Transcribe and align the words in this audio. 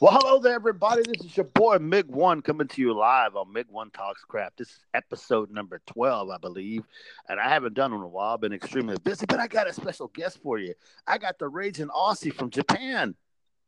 Well, 0.00 0.12
hello 0.18 0.38
there, 0.38 0.54
everybody. 0.54 1.02
This 1.02 1.26
is 1.26 1.36
your 1.36 1.44
boy 1.44 1.76
Mig 1.76 2.06
One 2.06 2.40
coming 2.40 2.68
to 2.68 2.80
you 2.80 2.94
live 2.94 3.36
on 3.36 3.52
Mig 3.52 3.66
One 3.68 3.90
Talks 3.90 4.24
Crap. 4.24 4.56
This 4.56 4.68
is 4.68 4.78
episode 4.94 5.50
number 5.50 5.82
twelve, 5.84 6.30
I 6.30 6.38
believe, 6.38 6.84
and 7.28 7.38
I 7.38 7.50
haven't 7.50 7.74
done 7.74 7.90
one 7.90 8.00
in 8.00 8.06
a 8.06 8.08
while. 8.08 8.32
I've 8.32 8.40
been 8.40 8.54
extremely 8.54 8.96
busy, 9.04 9.26
but 9.26 9.38
I 9.38 9.46
got 9.46 9.68
a 9.68 9.74
special 9.74 10.08
guest 10.08 10.38
for 10.42 10.56
you. 10.56 10.72
I 11.06 11.18
got 11.18 11.38
the 11.38 11.48
raging 11.48 11.88
Aussie 11.88 12.32
from 12.32 12.48
Japan. 12.48 13.14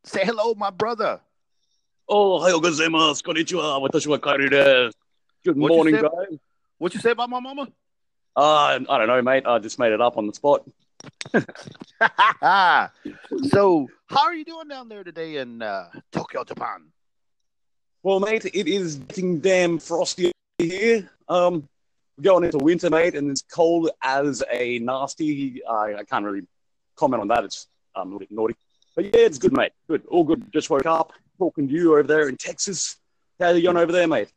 Say 0.04 0.24
hello, 0.24 0.54
my 0.54 0.70
brother. 0.70 1.20
Oh, 2.08 2.40
hi, 2.40 2.52
gozaimasu. 2.52 3.22
Konnichiwa. 3.22 3.86
Watashi 3.86 4.06
wa 4.06 4.16
Kairi 4.16 4.48
desu. 4.48 4.92
Good 5.44 5.58
morning, 5.58 5.96
guys. 5.96 6.38
What 6.78 6.94
you 6.94 7.00
say 7.00 7.10
about 7.10 7.28
my 7.28 7.40
mama? 7.40 7.68
Uh, 8.34 8.40
I 8.40 8.78
don't 8.78 9.06
know, 9.06 9.20
mate. 9.20 9.44
I 9.44 9.58
just 9.58 9.78
made 9.78 9.92
it 9.92 10.00
up 10.00 10.16
on 10.16 10.26
the 10.26 10.32
spot. 10.32 10.66
so, 13.48 13.88
how 14.06 14.24
are 14.24 14.34
you 14.34 14.44
doing 14.44 14.68
down 14.68 14.88
there 14.88 15.04
today 15.04 15.36
in 15.36 15.62
uh, 15.62 15.88
Tokyo, 16.10 16.44
Japan? 16.44 16.86
Well, 18.02 18.20
mate, 18.20 18.44
it 18.44 18.68
is 18.68 18.96
getting 18.96 19.40
damn 19.40 19.78
frosty 19.78 20.32
here. 20.58 21.08
Um, 21.28 21.68
we're 22.16 22.24
going 22.24 22.44
into 22.44 22.58
winter, 22.58 22.90
mate, 22.90 23.14
and 23.14 23.30
it's 23.30 23.42
cold 23.42 23.90
as 24.02 24.42
a 24.50 24.78
nasty. 24.80 25.64
I 25.64 25.94
I 25.94 26.04
can't 26.04 26.24
really 26.24 26.46
comment 26.96 27.20
on 27.20 27.28
that. 27.28 27.44
It's 27.44 27.68
um, 27.94 28.02
a 28.02 28.04
little 28.04 28.18
bit 28.20 28.32
naughty. 28.32 28.54
But 28.94 29.06
yeah, 29.06 29.20
it's 29.20 29.38
good, 29.38 29.52
mate. 29.52 29.72
Good. 29.88 30.04
All 30.10 30.24
good. 30.24 30.52
Just 30.52 30.68
woke 30.68 30.86
up 30.86 31.12
talking 31.38 31.66
to 31.68 31.74
you 31.74 31.92
over 31.92 32.02
there 32.02 32.28
in 32.28 32.36
Texas. 32.36 32.96
How 33.40 33.46
are 33.46 33.56
you 33.56 33.62
going 33.62 33.76
over 33.76 33.92
there, 33.92 34.06
mate? 34.06 34.28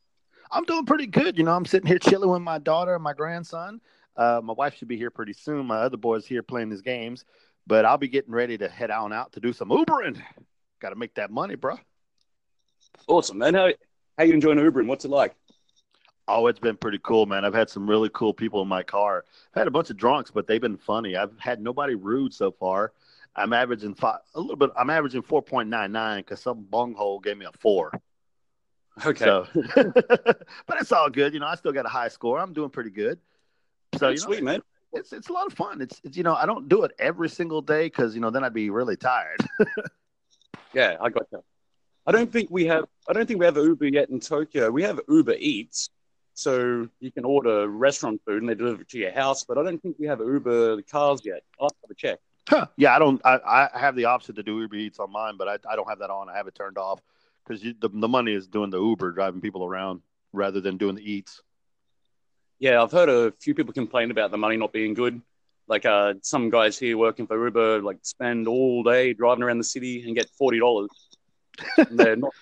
I'm 0.52 0.64
doing 0.64 0.86
pretty 0.86 1.08
good. 1.08 1.38
You 1.38 1.44
know, 1.44 1.52
I'm 1.52 1.66
sitting 1.66 1.88
here 1.88 2.00
chilling 2.00 2.30
with 2.30 2.42
my 2.42 2.60
daughter 2.60 2.96
and 2.96 3.04
my 3.04 3.14
grandson. 3.14 3.82
Uh, 4.16 4.42
my 4.44 4.54
wife 4.54 4.76
should 4.78 4.88
be 4.88 4.98
here 4.98 5.12
pretty 5.12 5.34
soon. 5.34 5.66
My 5.66 5.78
other 5.78 5.98
boy's 5.98 6.26
here 6.26 6.44
playing 6.44 6.72
his 6.72 6.82
games, 6.82 7.26
but 7.68 7.86
I'll 7.86 7.98
be 7.98 8.08
getting 8.08 8.34
ready 8.34 8.58
to 8.58 8.70
head 8.70 8.92
on 8.92 9.12
out 9.12 9.34
to 9.34 9.40
do 9.40 9.54
some 9.54 9.70
Ubering. 9.70 10.22
Got 10.80 10.90
to 10.90 10.96
make 10.96 11.16
that 11.16 11.32
money, 11.32 11.56
bro. 11.56 11.78
Awesome, 13.08 13.40
man. 13.40 13.54
How 13.54 13.72
how 14.18 14.24
you 14.24 14.34
enjoying 14.34 14.58
Ubering? 14.58 14.88
What's 14.88 15.06
it 15.06 15.12
like? 15.12 15.36
Oh, 16.28 16.48
it's 16.48 16.60
been 16.60 16.78
pretty 16.78 17.00
cool, 17.04 17.26
man. 17.26 17.46
I've 17.46 17.54
had 17.54 17.70
some 17.70 17.88
really 17.88 18.10
cool 18.14 18.34
people 18.34 18.62
in 18.62 18.68
my 18.68 18.82
car. 18.82 19.26
I've 19.54 19.62
had 19.62 19.68
a 19.68 19.72
bunch 19.72 19.92
of 19.92 19.98
drunks, 19.98 20.32
but 20.32 20.48
they've 20.48 20.62
been 20.62 20.78
funny. 20.78 21.16
I've 21.16 21.38
had 21.38 21.62
nobody 21.62 21.94
rude 21.94 22.34
so 22.34 22.52
far. 22.52 22.94
I'm 23.36 23.54
averaging 23.54 23.94
five, 23.96 24.20
a 24.34 24.40
little 24.40 24.56
bit. 24.56 24.72
I'm 24.76 24.90
averaging 24.90 25.22
four 25.22 25.42
point 25.42 25.70
nine 25.70 25.92
nine 25.92 26.22
because 26.22 26.42
some 26.42 26.64
bunghole 26.64 27.20
gave 27.20 27.38
me 27.38 27.46
a 27.46 27.52
four. 27.52 27.92
Okay. 29.06 29.26
So, 29.26 29.46
but 29.76 30.80
it's 30.80 30.92
all 30.92 31.10
good. 31.10 31.34
You 31.34 31.42
know, 31.42 31.48
I 31.48 31.56
still 31.56 31.74
got 31.74 31.86
a 31.86 31.90
high 31.90 32.08
score. 32.08 32.40
I'm 32.40 32.54
doing 32.54 32.70
pretty 32.70 32.92
good. 32.92 33.20
So, 33.98 34.10
you 34.10 34.16
know, 34.16 34.22
sweet, 34.22 34.44
man. 34.44 34.62
it's 34.94 35.14
it's 35.14 35.30
a 35.30 35.34
lot 35.34 35.48
of 35.48 35.54
fun. 35.54 35.82
It's, 35.82 36.02
it's 36.04 36.18
you 36.18 36.24
know 36.24 36.36
I 36.36 36.46
don't 36.46 36.68
do 36.68 36.84
it 36.84 36.92
every 37.00 37.30
single 37.30 37.62
day 37.62 37.86
because 37.86 38.16
you 38.16 38.22
know 38.22 38.30
then 38.30 38.44
I'd 38.44 38.54
be 38.54 38.70
really 38.70 38.98
tired. 38.98 39.40
Yeah, 40.76 40.98
I 41.02 41.10
got 41.10 41.32
that. 41.32 41.42
I 42.06 42.12
don't 42.12 42.32
think 42.32 42.50
we 42.52 42.66
have. 42.66 42.84
I 43.10 43.14
don't 43.14 43.26
think 43.26 43.40
we 43.40 43.46
have 43.46 43.56
Uber 43.56 43.88
yet 43.88 44.10
in 44.10 44.20
Tokyo. 44.20 44.70
We 44.70 44.84
have 44.84 45.00
Uber 45.08 45.36
Eats, 45.40 45.90
so 46.34 46.88
you 47.00 47.12
can 47.12 47.24
order 47.24 47.68
restaurant 47.68 48.22
food 48.26 48.42
and 48.42 48.50
they 48.50 48.56
deliver 48.56 48.82
it 48.82 48.90
to 48.90 49.00
your 49.00 49.14
house. 49.14 49.46
But 49.46 49.58
I 49.58 49.64
don't 49.64 49.82
think 49.82 49.96
we 49.98 50.06
have 50.06 50.20
Uber 50.20 50.82
cars 50.84 51.22
yet. 51.24 51.42
I'll 51.60 51.70
have 51.70 51.90
to 51.90 51.96
check. 51.96 52.20
Huh. 52.48 52.68
yeah, 52.76 52.94
I 52.96 53.00
don't. 53.00 53.22
I, 53.26 53.70
I 53.74 53.80
have 53.80 53.96
the 53.96 54.06
option 54.06 54.36
to 54.36 54.44
do 54.44 54.60
Uber 54.60 54.76
Eats 54.76 55.00
on 55.00 55.12
mine, 55.12 55.36
but 55.38 55.48
I, 55.48 55.58
I 55.72 55.76
don't 55.76 55.88
have 55.90 56.00
that 56.00 56.10
on. 56.10 56.30
I 56.30 56.36
have 56.36 56.48
it 56.48 56.56
turned 56.56 56.78
off 56.78 57.00
because 57.48 57.62
the 57.62 57.90
the 57.92 58.08
money 58.08 58.34
is 58.34 58.48
doing 58.48 58.70
the 58.70 58.80
Uber 58.80 59.14
driving 59.14 59.42
people 59.42 59.64
around 59.66 60.02
rather 60.34 60.60
than 60.60 60.78
doing 60.78 60.96
the 60.96 61.10
Eats. 61.10 61.42
Yeah, 62.60 62.82
I've 62.82 62.92
heard 62.92 63.10
a 63.10 63.34
few 63.40 63.54
people 63.54 63.74
complain 63.74 64.12
about 64.12 64.32
the 64.32 64.38
money 64.38 64.58
not 64.58 64.72
being 64.72 64.94
good. 64.94 65.22
Like 65.68 65.86
uh, 65.86 66.14
some 66.22 66.50
guys 66.50 66.78
here 66.78 66.98
working 66.98 67.28
for 67.28 67.44
Uber, 67.44 67.82
like 67.82 67.98
spend 68.04 68.48
all 68.48 68.84
day 68.84 69.14
driving 69.14 69.44
around 69.44 69.58
the 69.58 69.64
city 69.64 70.04
and 70.06 70.16
get 70.16 70.30
forty 70.38 70.60
dollars. 70.60 70.90
They're 71.90 72.16
not 72.16 72.34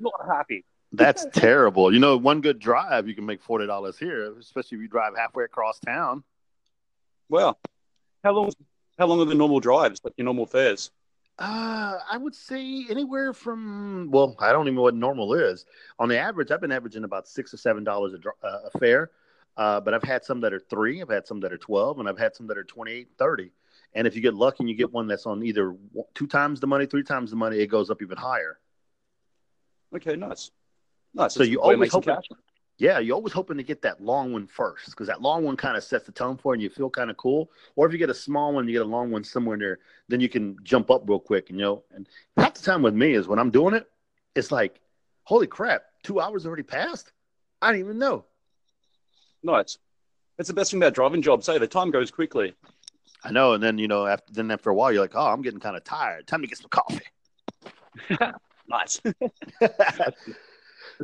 not 0.00 0.14
happy. 0.26 0.64
That's 0.92 1.26
terrible. 1.32 1.92
You 1.92 2.00
know, 2.00 2.16
one 2.16 2.40
good 2.40 2.58
drive 2.58 3.08
you 3.08 3.14
can 3.14 3.24
make 3.24 3.40
forty 3.40 3.66
dollars 3.66 3.98
here, 3.98 4.36
especially 4.38 4.76
if 4.76 4.82
you 4.82 4.88
drive 4.88 5.16
halfway 5.16 5.44
across 5.44 5.78
town. 5.78 6.24
Well, 7.28 7.58
how 8.24 8.32
long? 8.32 8.50
How 8.98 9.06
long 9.06 9.20
are 9.20 9.24
the 9.24 9.34
normal 9.34 9.60
drives? 9.60 10.00
Like 10.04 10.14
your 10.16 10.26
normal 10.26 10.46
fares? 10.46 10.90
Uh, 11.38 11.98
I 12.10 12.18
would 12.18 12.34
say 12.34 12.84
anywhere 12.90 13.32
from 13.32 14.10
well, 14.10 14.36
I 14.38 14.52
don't 14.52 14.66
even 14.66 14.74
know 14.74 14.82
what 14.82 14.94
normal 14.94 15.34
is. 15.34 15.64
On 15.98 16.08
the 16.08 16.18
average, 16.18 16.50
I've 16.50 16.60
been 16.60 16.72
averaging 16.72 17.04
about 17.04 17.26
six 17.26 17.54
or 17.54 17.56
seven 17.56 17.84
dollars 17.84 18.12
a, 18.12 18.46
uh, 18.46 18.68
a 18.72 18.78
fare. 18.78 19.10
Uh, 19.56 19.80
but 19.80 19.92
I've 19.94 20.02
had 20.02 20.24
some 20.24 20.40
that 20.40 20.52
are 20.52 20.60
three, 20.60 21.02
I've 21.02 21.10
had 21.10 21.26
some 21.26 21.40
that 21.40 21.52
are 21.52 21.58
twelve, 21.58 21.98
and 21.98 22.08
I've 22.08 22.18
had 22.18 22.34
some 22.34 22.46
that 22.46 22.58
are 22.58 22.64
twenty-eight, 22.64 23.08
thirty. 23.18 23.52
And 23.94 24.06
if 24.06 24.16
you 24.16 24.22
get 24.22 24.34
lucky 24.34 24.58
and 24.60 24.68
you 24.70 24.74
get 24.74 24.90
one 24.90 25.06
that's 25.06 25.26
on 25.26 25.42
either 25.42 25.76
two 26.14 26.26
times 26.26 26.60
the 26.60 26.66
money, 26.66 26.86
three 26.86 27.02
times 27.02 27.30
the 27.30 27.36
money, 27.36 27.58
it 27.58 27.66
goes 27.66 27.90
up 27.90 28.00
even 28.00 28.16
higher. 28.16 28.58
Okay, 29.94 30.16
nice, 30.16 30.50
nice. 31.12 31.34
So 31.34 31.40
That's 31.40 31.50
you 31.50 31.60
a 31.60 31.68
way 31.68 31.74
to 31.74 31.92
always 31.92 31.92
hope. 31.92 32.06
Yeah, 32.78 32.98
you're 32.98 33.14
always 33.14 33.34
hoping 33.34 33.58
to 33.58 33.62
get 33.62 33.82
that 33.82 34.00
long 34.00 34.32
one 34.32 34.46
first 34.46 34.86
because 34.86 35.06
that 35.06 35.20
long 35.20 35.44
one 35.44 35.56
kind 35.56 35.76
of 35.76 35.84
sets 35.84 36.06
the 36.06 36.12
tone 36.12 36.38
for 36.38 36.52
it 36.52 36.56
and 36.56 36.62
you 36.62 36.70
feel 36.70 36.88
kind 36.88 37.10
of 37.10 37.16
cool. 37.16 37.50
Or 37.76 37.86
if 37.86 37.92
you 37.92 37.98
get 37.98 38.10
a 38.10 38.14
small 38.14 38.54
one, 38.54 38.66
you 38.66 38.72
get 38.72 38.82
a 38.82 38.86
long 38.86 39.10
one 39.10 39.22
somewhere 39.22 39.58
there, 39.58 39.78
then 40.08 40.20
you 40.20 40.28
can 40.28 40.56
jump 40.64 40.90
up 40.90 41.02
real 41.06 41.20
quick. 41.20 41.50
And, 41.50 41.58
you 41.58 41.64
know, 41.64 41.84
and 41.94 42.08
half 42.38 42.54
the 42.54 42.62
time 42.62 42.82
with 42.82 42.94
me 42.94 43.12
is 43.12 43.28
when 43.28 43.38
I'm 43.38 43.50
doing 43.50 43.74
it, 43.74 43.86
it's 44.34 44.50
like, 44.50 44.80
holy 45.24 45.46
crap, 45.46 45.84
two 46.02 46.18
hours 46.18 46.46
already 46.46 46.64
passed? 46.64 47.12
I 47.60 47.72
didn't 47.72 47.86
even 47.86 47.98
know. 47.98 48.24
Nice. 49.42 49.78
That's 50.36 50.48
the 50.48 50.54
best 50.54 50.70
thing 50.70 50.80
about 50.80 50.94
driving 50.94 51.22
jobs. 51.22 51.46
Say 51.46 51.58
the 51.58 51.66
time 51.66 51.90
goes 51.90 52.10
quickly. 52.10 52.54
I 53.24 53.30
know. 53.30 53.52
And 53.52 53.62
then, 53.62 53.78
you 53.78 53.88
know, 53.88 54.06
after, 54.06 54.32
then 54.32 54.50
after 54.50 54.70
a 54.70 54.74
while, 54.74 54.92
you're 54.92 55.02
like, 55.02 55.14
oh, 55.14 55.26
I'm 55.26 55.42
getting 55.42 55.60
kind 55.60 55.76
of 55.76 55.84
tired. 55.84 56.26
Time 56.26 56.40
to 56.42 56.46
get 56.48 56.58
some 56.58 56.70
coffee. 56.70 57.04
Nice. 58.68 59.00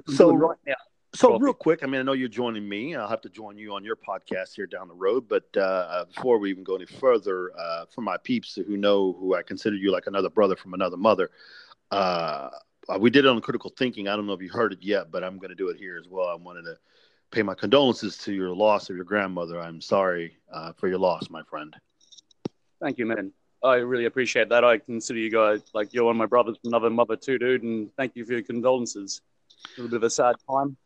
So- 0.09 0.33
right 0.35 0.57
now, 0.67 0.75
So 1.15 1.29
Coffee. 1.31 1.45
real 1.45 1.53
quick, 1.55 1.81
I 1.83 1.87
mean, 1.87 2.01
I 2.01 2.05
know 2.05 2.13
you're 2.13 2.29
joining 2.29 2.69
me. 2.69 2.95
I'll 2.95 3.09
have 3.09 3.21
to 3.23 3.29
join 3.29 3.57
you 3.59 3.75
on 3.75 3.83
your 3.85 3.97
podcast 3.97 4.55
here 4.55 4.67
down 4.67 4.89
the 4.89 4.95
road. 4.95 5.27
But 5.29 5.55
uh, 5.57 6.05
before 6.15 6.39
we 6.39 6.51
even 6.51 6.63
go 6.65 6.77
any 6.77 6.87
further, 6.87 7.51
uh, 7.59 7.87
for 7.95 8.03
my 8.03 8.17
peeps 8.19 8.55
who 8.55 8.77
know 8.77 9.13
who 9.19 9.35
I 9.35 9.43
consider 9.43 9.77
you 9.77 9.91
like 9.91 10.07
another 10.07 10.31
brother 10.31 10.55
from 10.57 10.75
another 10.75 10.97
mother, 10.97 11.31
uh, 11.91 12.51
we 13.01 13.11
did 13.11 13.25
it 13.25 13.29
on 13.29 13.41
critical 13.41 13.73
thinking. 13.77 14.07
I 14.09 14.17
don't 14.17 14.27
know 14.27 14.35
if 14.35 14.43
you 14.43 14.51
heard 14.51 14.73
it 14.73 14.83
yet, 14.83 15.11
but 15.11 15.25
I'm 15.25 15.39
going 15.39 15.51
to 15.51 15.57
do 15.57 15.69
it 15.69 15.79
here 15.79 15.99
as 15.99 16.09
well. 16.09 16.29
I 16.29 16.35
wanted 16.37 16.63
to 16.63 16.77
pay 17.31 17.43
my 17.43 17.55
condolences 17.55 18.17
to 18.19 18.33
your 18.33 18.55
loss 18.55 18.91
of 18.91 18.97
your 18.97 19.05
grandmother. 19.05 19.61
I'm 19.61 19.81
sorry 19.81 20.37
uh, 20.53 20.73
for 20.73 20.89
your 20.89 20.99
loss, 20.99 21.29
my 21.31 21.43
friend. 21.43 21.75
thank 22.81 22.99
you, 22.99 23.07
man. 23.07 23.33
I 23.63 23.77
really 23.77 24.05
appreciate 24.05 24.49
that. 24.51 24.65
I 24.65 24.79
consider 24.79 25.19
you 25.19 25.31
guys 25.31 25.63
like 25.75 25.93
you're 25.93 26.05
one 26.05 26.15
of 26.15 26.19
my 26.19 26.27
brothers 26.27 26.57
from 26.63 26.69
another 26.71 26.91
mother 26.91 27.17
too, 27.17 27.39
dude. 27.39 27.65
And 27.65 27.91
thank 27.97 28.15
you 28.15 28.25
for 28.25 28.33
your 28.33 28.43
condolences. 28.43 29.21
A 29.77 29.81
little 29.81 29.91
bit 29.91 29.97
of 29.97 30.03
a 30.05 30.11
sad 30.11 30.37
time. 30.49 30.77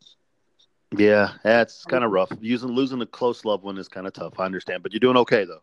Yeah, 0.97 1.33
that's 1.43 1.85
kind 1.85 2.03
of 2.03 2.11
rough. 2.11 2.31
Using 2.39 2.69
losing 2.69 3.01
a 3.01 3.05
close 3.05 3.45
loved 3.45 3.63
one 3.63 3.77
is 3.77 3.87
kind 3.87 4.07
of 4.07 4.13
tough. 4.13 4.39
I 4.39 4.45
understand, 4.45 4.83
but 4.83 4.91
you're 4.91 4.99
doing 4.99 5.17
okay 5.17 5.45
though. 5.45 5.61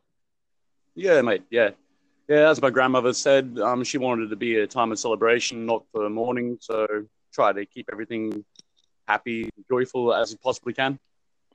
Yeah, 0.95 1.21
mate. 1.23 1.43
Yeah, 1.51 1.71
yeah. 2.29 2.49
As 2.49 2.61
my 2.63 2.71
grandmother 2.71 3.13
said, 3.13 3.59
um, 3.61 3.83
she 3.85 3.99
wanted 3.99 4.27
it 4.27 4.29
to 4.31 4.37
be 4.37 4.59
a 4.59 4.67
time 4.67 4.93
of 4.93 4.99
celebration, 4.99 5.67
not 5.67 5.85
for 5.93 6.09
mourning. 6.09 6.59
So 6.61 6.87
try 7.33 7.53
to 7.53 7.65
keep 7.65 7.89
everything 7.93 8.45
happy, 9.10 9.50
joyful 9.69 10.15
as 10.15 10.31
you 10.31 10.38
possibly 10.38 10.72
can. 10.72 10.98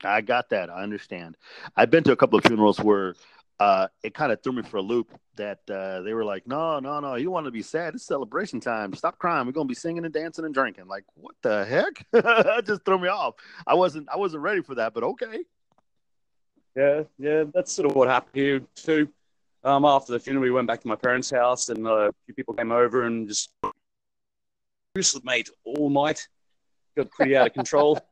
I 0.04 0.20
got 0.20 0.50
that. 0.50 0.68
I 0.68 0.82
understand. 0.82 1.36
I've 1.74 1.90
been 1.90 2.04
to 2.04 2.12
a 2.12 2.16
couple 2.16 2.38
of 2.38 2.44
funerals 2.44 2.78
where 2.78 3.14
uh, 3.58 3.88
it 4.02 4.12
kind 4.12 4.30
of 4.30 4.42
threw 4.42 4.52
me 4.52 4.62
for 4.62 4.76
a 4.76 4.82
loop. 4.82 5.10
That 5.36 5.60
uh, 5.70 6.02
they 6.02 6.12
were 6.14 6.24
like, 6.24 6.46
"No, 6.46 6.78
no, 6.80 7.00
no, 7.00 7.14
you 7.14 7.30
want 7.30 7.46
to 7.46 7.50
be 7.50 7.62
sad? 7.62 7.94
It's 7.94 8.04
celebration 8.04 8.60
time. 8.60 8.94
Stop 8.94 9.18
crying. 9.18 9.46
We're 9.46 9.52
gonna 9.52 9.66
be 9.66 9.74
singing 9.74 10.04
and 10.04 10.12
dancing 10.12 10.44
and 10.44 10.54
drinking." 10.54 10.86
Like, 10.86 11.04
what 11.14 11.34
the 11.42 11.64
heck? 11.64 12.06
that 12.12 12.64
just 12.66 12.84
threw 12.84 12.98
me 12.98 13.08
off. 13.08 13.34
I 13.66 13.74
wasn't. 13.74 14.08
I 14.10 14.16
wasn't 14.16 14.42
ready 14.42 14.62
for 14.62 14.74
that. 14.76 14.92
But 14.92 15.04
okay. 15.04 15.44
Yeah, 16.74 17.02
yeah. 17.18 17.44
That's 17.54 17.72
sort 17.72 17.90
of 17.90 17.96
what 17.96 18.08
happened 18.08 18.34
here 18.34 18.60
too. 18.74 19.08
Um, 19.64 19.84
after 19.84 20.12
the 20.12 20.20
funeral, 20.20 20.44
we 20.44 20.50
went 20.50 20.68
back 20.68 20.80
to 20.82 20.88
my 20.88 20.96
parents' 20.96 21.30
house, 21.30 21.70
and 21.70 21.86
uh, 21.86 22.08
a 22.08 22.12
few 22.26 22.34
people 22.34 22.54
came 22.54 22.72
over 22.72 23.04
and 23.04 23.28
just 23.28 23.50
mate, 25.24 25.50
all 25.64 25.90
night. 25.90 26.26
Got 26.96 27.10
pretty 27.10 27.36
out 27.36 27.48
of 27.48 27.52
control. 27.54 27.98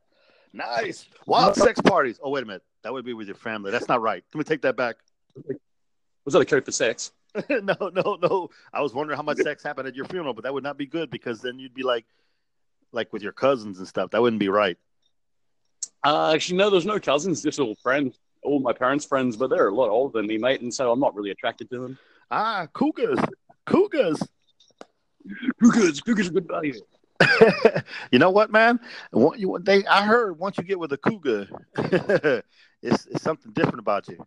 Nice. 0.55 1.05
Wild 1.25 1.57
sex 1.57 1.81
parties. 1.81 2.17
Oh 2.23 2.29
wait 2.29 2.43
a 2.43 2.45
minute. 2.45 2.63
That 2.83 2.93
would 2.93 3.03
be 3.03 3.11
with 3.11 3.27
your 3.27 3.35
family. 3.35 3.71
That's 3.71 3.89
not 3.89 4.01
right. 4.01 4.23
Can 4.31 4.37
we 4.37 4.45
take 4.45 4.61
that 4.61 4.77
back? 4.77 4.95
Was 6.23 6.33
that 6.33 6.39
a 6.39 6.45
code 6.45 6.63
for 6.63 6.71
sex? 6.71 7.11
no, 7.49 7.75
no, 7.93 8.17
no. 8.21 8.49
I 8.73 8.81
was 8.81 8.93
wondering 8.93 9.17
how 9.17 9.23
much 9.23 9.39
sex 9.39 9.63
happened 9.63 9.89
at 9.89 9.95
your 9.95 10.05
funeral, 10.05 10.33
but 10.33 10.45
that 10.45 10.53
would 10.53 10.63
not 10.63 10.77
be 10.77 10.85
good 10.85 11.09
because 11.09 11.41
then 11.41 11.59
you'd 11.59 11.73
be 11.73 11.83
like, 11.83 12.05
like 12.93 13.11
with 13.11 13.21
your 13.21 13.33
cousins 13.33 13.79
and 13.79 13.87
stuff. 13.87 14.11
That 14.11 14.21
wouldn't 14.21 14.39
be 14.39 14.47
right. 14.47 14.77
Uh, 16.05 16.31
actually, 16.33 16.57
no, 16.57 16.69
there's 16.69 16.85
no 16.85 16.99
cousins, 16.99 17.41
just 17.41 17.59
all 17.59 17.75
friends, 17.75 18.17
all 18.43 18.59
my 18.59 18.71
parents' 18.71 19.05
friends, 19.05 19.35
but 19.35 19.49
they're 19.49 19.67
a 19.67 19.73
lot 19.75 19.89
older 19.89 20.19
than 20.19 20.27
me, 20.27 20.37
mate, 20.37 20.61
and 20.61 20.73
so 20.73 20.91
I'm 20.91 20.99
not 20.99 21.15
really 21.15 21.31
attracted 21.31 21.69
to 21.71 21.79
them. 21.79 21.97
Ah, 22.31 22.67
cougars, 22.71 23.19
cougars. 23.65 24.21
Cougars, 25.59 25.99
cougars 26.01 26.29
are 26.29 26.33
good 26.33 26.47
value. 26.47 26.79
you 28.11 28.19
know 28.19 28.29
what, 28.29 28.51
man? 28.51 28.79
What 29.11 29.39
you- 29.39 29.57
They, 29.61 29.85
I 29.85 30.05
heard 30.05 30.37
once 30.37 30.57
you 30.57 30.63
get 30.63 30.79
with 30.79 30.91
a 30.93 30.97
cougar, 30.97 31.47
it's, 32.81 33.05
it's 33.07 33.21
something 33.23 33.51
different 33.53 33.79
about 33.79 34.07
you. 34.07 34.25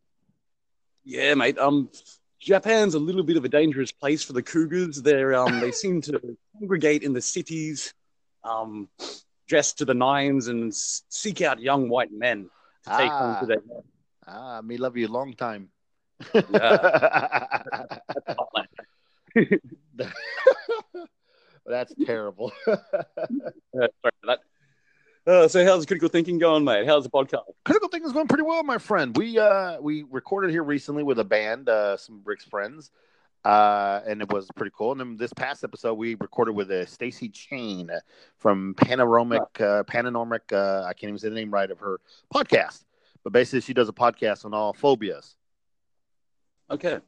Yeah, 1.05 1.35
mate. 1.35 1.59
Um, 1.59 1.91
Japan's 2.41 2.95
a 2.95 2.99
little 2.99 3.23
bit 3.23 3.37
of 3.37 3.45
a 3.45 3.49
dangerous 3.49 3.93
place 3.93 4.23
for 4.23 4.33
the 4.33 4.43
cougars. 4.43 5.03
They're 5.03 5.35
um, 5.35 5.61
they 5.61 5.73
seem 5.83 6.01
to 6.03 6.21
congregate 6.59 7.03
in 7.03 7.13
the 7.13 7.21
cities, 7.21 7.95
um, 8.45 8.89
dressed 9.47 9.79
to 9.79 9.85
the 9.85 9.95
nines, 9.95 10.49
and 10.49 10.75
seek 10.75 11.41
out 11.43 11.61
young 11.61 11.89
white 11.89 12.13
men 12.13 12.49
to 12.85 12.91
take 12.91 13.11
Ah. 13.11 13.35
on 13.35 13.41
to 13.41 13.47
their 13.47 13.63
Ah, 14.27 14.61
me 14.63 14.77
love 14.77 14.97
you 14.97 15.07
a 15.07 15.09
long 15.09 15.33
time. 15.35 15.71
That's 21.69 21.95
terrible. 22.05 22.53
Uh, 22.69 23.87
sorry 24.03 24.13
for 24.21 24.27
that. 24.27 24.41
Uh, 25.27 25.47
so 25.47 25.63
how's 25.65 25.85
critical 25.85 26.09
thinking 26.09 26.39
going, 26.39 26.65
mate? 26.65 26.87
How's 26.87 27.05
the 27.05 27.11
podcast? 27.11 27.43
Critical 27.65 27.89
thing 27.91 28.03
is 28.03 28.13
going 28.13 28.27
pretty 28.27 28.43
well, 28.43 28.65
my 28.65 28.79
friend. 28.79 29.15
We 29.17 29.39
uh 29.39 29.79
we 29.81 30.05
recorded 30.11 30.51
here 30.51 30.65
recently 30.65 31.03
with 31.03 31.19
a 31.19 31.25
band, 31.25 31.69
uh, 31.69 31.97
some 31.99 32.23
Rick's 32.25 32.45
friends, 32.47 32.91
uh, 33.45 34.01
and 34.07 34.23
it 34.23 34.33
was 34.33 34.49
pretty 34.57 34.73
cool. 34.77 34.93
And 34.93 35.01
then 35.01 35.17
this 35.17 35.33
past 35.35 35.63
episode, 35.63 35.95
we 35.95 36.15
recorded 36.15 36.53
with 36.57 36.71
uh, 36.71 36.87
Stacy 36.87 37.29
Chain 37.29 37.91
from 38.39 38.75
Panoramic, 38.75 39.61
uh, 39.61 39.85
Panoramic. 39.85 40.51
Uh, 40.51 40.85
I 40.87 40.95
can't 40.95 41.11
even 41.11 41.19
say 41.19 41.29
the 41.29 41.35
name 41.35 41.53
right 41.53 41.71
of 41.71 41.79
her 41.79 42.01
podcast, 42.35 42.85
but 43.23 43.33
basically, 43.33 43.61
she 43.61 43.75
does 43.75 43.91
a 43.91 43.93
podcast 43.93 44.45
on 44.47 44.55
all 44.55 44.73
phobias. 44.73 45.37
Okay. 46.71 47.01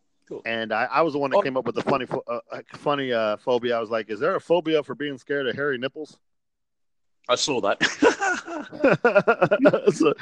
And 0.45 0.73
I, 0.73 0.85
I 0.85 1.03
was 1.03 1.13
the 1.15 1.19
one 1.19 1.31
that 1.31 1.39
Oh. 1.39 1.43
came 1.43 1.57
up 1.57 1.67
with 1.67 1.75
the 1.75 1.83
funny, 1.83 2.07
uh, 2.11 2.41
uh, 2.51 2.61
funny 2.77 3.13
uh, 3.13 3.37
phobia. 3.37 3.77
I 3.77 3.81
was 3.81 3.91
like, 3.91 4.11
"Is 4.11 4.21
there 4.21 4.37
a 4.37 4.41
phobia 4.41 4.83
for 4.83 4.95
being 4.95 5.19
scared 5.19 5.47
of 5.47 5.57
hairy 5.57 5.79
nipples?" 5.79 6.19
I 7.29 7.35
saw 7.37 7.61
that. 7.61 7.81
so, 9.95 10.15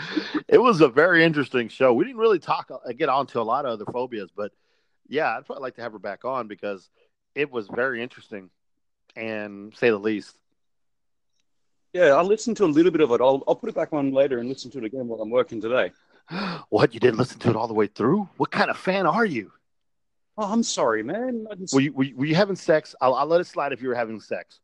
it 0.49 0.59
was 0.59 0.81
a 0.81 0.89
very 0.89 1.25
interesting 1.25 1.69
show. 1.69 1.93
We 1.95 2.05
didn't 2.05 2.21
really 2.21 2.39
talk 2.39 2.71
uh, 2.71 2.93
get 2.93 3.09
on 3.09 3.27
to 3.29 3.41
a 3.41 3.43
lot 3.43 3.65
of 3.65 3.73
other 3.73 3.87
phobias, 3.87 4.31
but 4.35 4.53
yeah, 5.09 5.37
I'd 5.37 5.47
probably 5.47 5.63
like 5.63 5.77
to 5.77 5.83
have 5.83 5.93
her 5.93 5.99
back 5.99 6.25
on 6.25 6.49
because 6.49 6.91
it 7.35 7.51
was 7.51 7.67
very 7.69 8.03
interesting 8.03 8.51
and 9.17 9.75
say 9.77 9.91
the 9.91 9.99
least. 9.99 10.37
yeah, 11.95 12.15
I 12.15 12.23
listened 12.23 12.57
to 12.59 12.65
a 12.65 12.67
little 12.67 12.93
bit 12.93 13.01
of 13.01 13.11
it. 13.13 13.21
I'll, 13.21 13.43
I'll 13.49 13.57
put 13.57 13.71
it 13.71 13.75
back 13.75 13.93
on 13.93 14.13
later 14.13 14.39
and 14.39 14.49
listen 14.49 14.71
to 14.73 14.79
it 14.79 14.85
again 14.85 15.09
while 15.09 15.21
I'm 15.23 15.31
working 15.31 15.61
today. 15.61 15.93
what 16.69 16.93
you 16.93 17.01
didn't 17.01 17.17
listen 17.19 17.39
to 17.41 17.51
it 17.51 17.57
all 17.57 17.69
the 17.69 17.75
way 17.75 17.87
through? 17.87 18.29
What 18.37 18.51
kind 18.51 18.71
of 18.71 18.77
fan 18.77 19.07
are 19.07 19.25
you? 19.25 19.53
Oh, 20.41 20.53
I'm 20.53 20.63
sorry, 20.63 21.03
man. 21.03 21.49
Were 21.73 21.81
you, 21.81 21.93
were 21.93 22.05
you, 22.05 22.17
were 22.17 22.25
you 22.25 22.37
having 22.37 22.55
sex? 22.55 22.95
I'll, 23.01 23.15
I'll 23.15 23.27
let 23.27 23.41
it 23.41 23.49
slide 23.49 23.73
if 23.73 23.83
you 23.83 23.89
were 23.89 23.97
having 23.97 24.21
sex. 24.21 24.61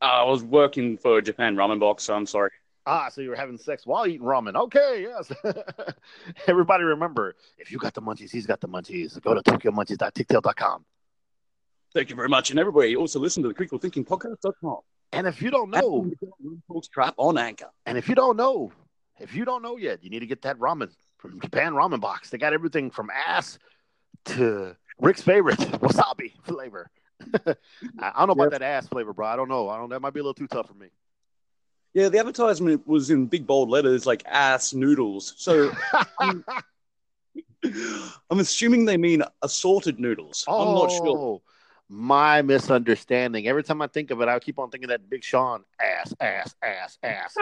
I 0.00 0.24
was 0.24 0.42
working 0.42 0.96
for 0.96 1.20
Japan 1.20 1.54
Ramen 1.54 1.78
Box, 1.78 2.04
so 2.04 2.14
I'm 2.14 2.24
sorry. 2.24 2.50
Ah, 2.86 3.10
so 3.10 3.20
you 3.20 3.28
were 3.28 3.36
having 3.36 3.58
sex 3.58 3.86
while 3.86 4.06
eating 4.06 4.26
ramen. 4.26 4.54
Okay, 4.54 5.02
yes. 5.02 5.30
Everybody 6.46 6.84
remember, 6.84 7.36
if 7.58 7.70
you 7.70 7.76
got 7.76 7.92
the 7.92 8.00
munchies, 8.00 8.30
he's 8.30 8.46
got 8.46 8.58
the 8.62 8.68
munchies. 8.68 9.20
Go 9.20 9.34
to 9.34 9.42
tokyomunchies.tictail.com. 9.42 10.86
Thank 11.92 12.08
you 12.08 12.16
very 12.16 12.28
much. 12.28 12.50
And 12.50 12.58
everybody 12.58 12.96
also 12.96 13.20
listen 13.20 13.42
to 13.42 13.48
the 13.50 13.54
critical 13.54 13.78
thinking 13.78 14.06
podcast.com. 14.06 14.78
And 15.12 15.26
if 15.26 15.42
you 15.42 15.50
don't 15.50 15.70
know, 15.70 16.10
And 16.40 16.62
Talks 16.66 16.88
Crap 16.88 17.14
on 17.18 17.36
Anchor. 17.36 17.68
And 17.84 17.98
if 17.98 18.08
you 18.08 18.14
don't 18.14 18.38
know, 18.38 18.72
if 19.18 19.34
you 19.34 19.44
don't 19.44 19.60
know 19.60 19.76
yet, 19.76 20.02
you 20.02 20.08
need 20.08 20.20
to 20.20 20.26
get 20.26 20.40
that 20.42 20.58
ramen 20.58 20.90
from 21.18 21.38
Japan 21.40 21.74
Ramen 21.74 22.00
Box. 22.00 22.30
They 22.30 22.38
got 22.38 22.54
everything 22.54 22.90
from 22.90 23.10
ass 23.10 23.58
to 24.26 24.76
Rick's 24.98 25.22
favorite 25.22 25.58
wasabi 25.58 26.32
flavor. 26.44 26.90
I 27.46 28.12
don't 28.18 28.28
know 28.28 28.32
about 28.32 28.52
that 28.52 28.62
ass 28.62 28.88
flavor, 28.88 29.12
bro. 29.12 29.26
I 29.26 29.36
don't 29.36 29.48
know. 29.48 29.68
I 29.68 29.76
don't. 29.76 29.90
That 29.90 30.00
might 30.00 30.14
be 30.14 30.20
a 30.20 30.22
little 30.22 30.34
too 30.34 30.46
tough 30.46 30.68
for 30.68 30.74
me. 30.74 30.88
Yeah, 31.92 32.08
the 32.08 32.18
advertisement 32.18 32.86
was 32.86 33.10
in 33.10 33.26
big 33.26 33.46
bold 33.46 33.68
letters 33.68 34.06
like 34.06 34.22
ass 34.26 34.72
noodles. 34.72 35.34
So 35.36 35.72
um, 36.20 36.44
I'm 38.30 38.38
assuming 38.38 38.84
they 38.84 38.96
mean 38.96 39.22
assorted 39.42 39.98
noodles. 39.98 40.44
I'm 40.48 40.74
not 40.74 40.92
sure. 40.92 41.08
Oh, 41.08 41.42
My 41.88 42.42
misunderstanding. 42.42 43.48
Every 43.48 43.64
time 43.64 43.82
I 43.82 43.88
think 43.88 44.10
of 44.12 44.20
it, 44.20 44.28
I 44.28 44.38
keep 44.38 44.58
on 44.58 44.70
thinking 44.70 44.88
that 44.88 45.10
Big 45.10 45.24
Sean 45.24 45.64
ass, 45.80 46.14
ass, 46.20 46.54
ass, 46.62 46.96
ass. 47.02 47.34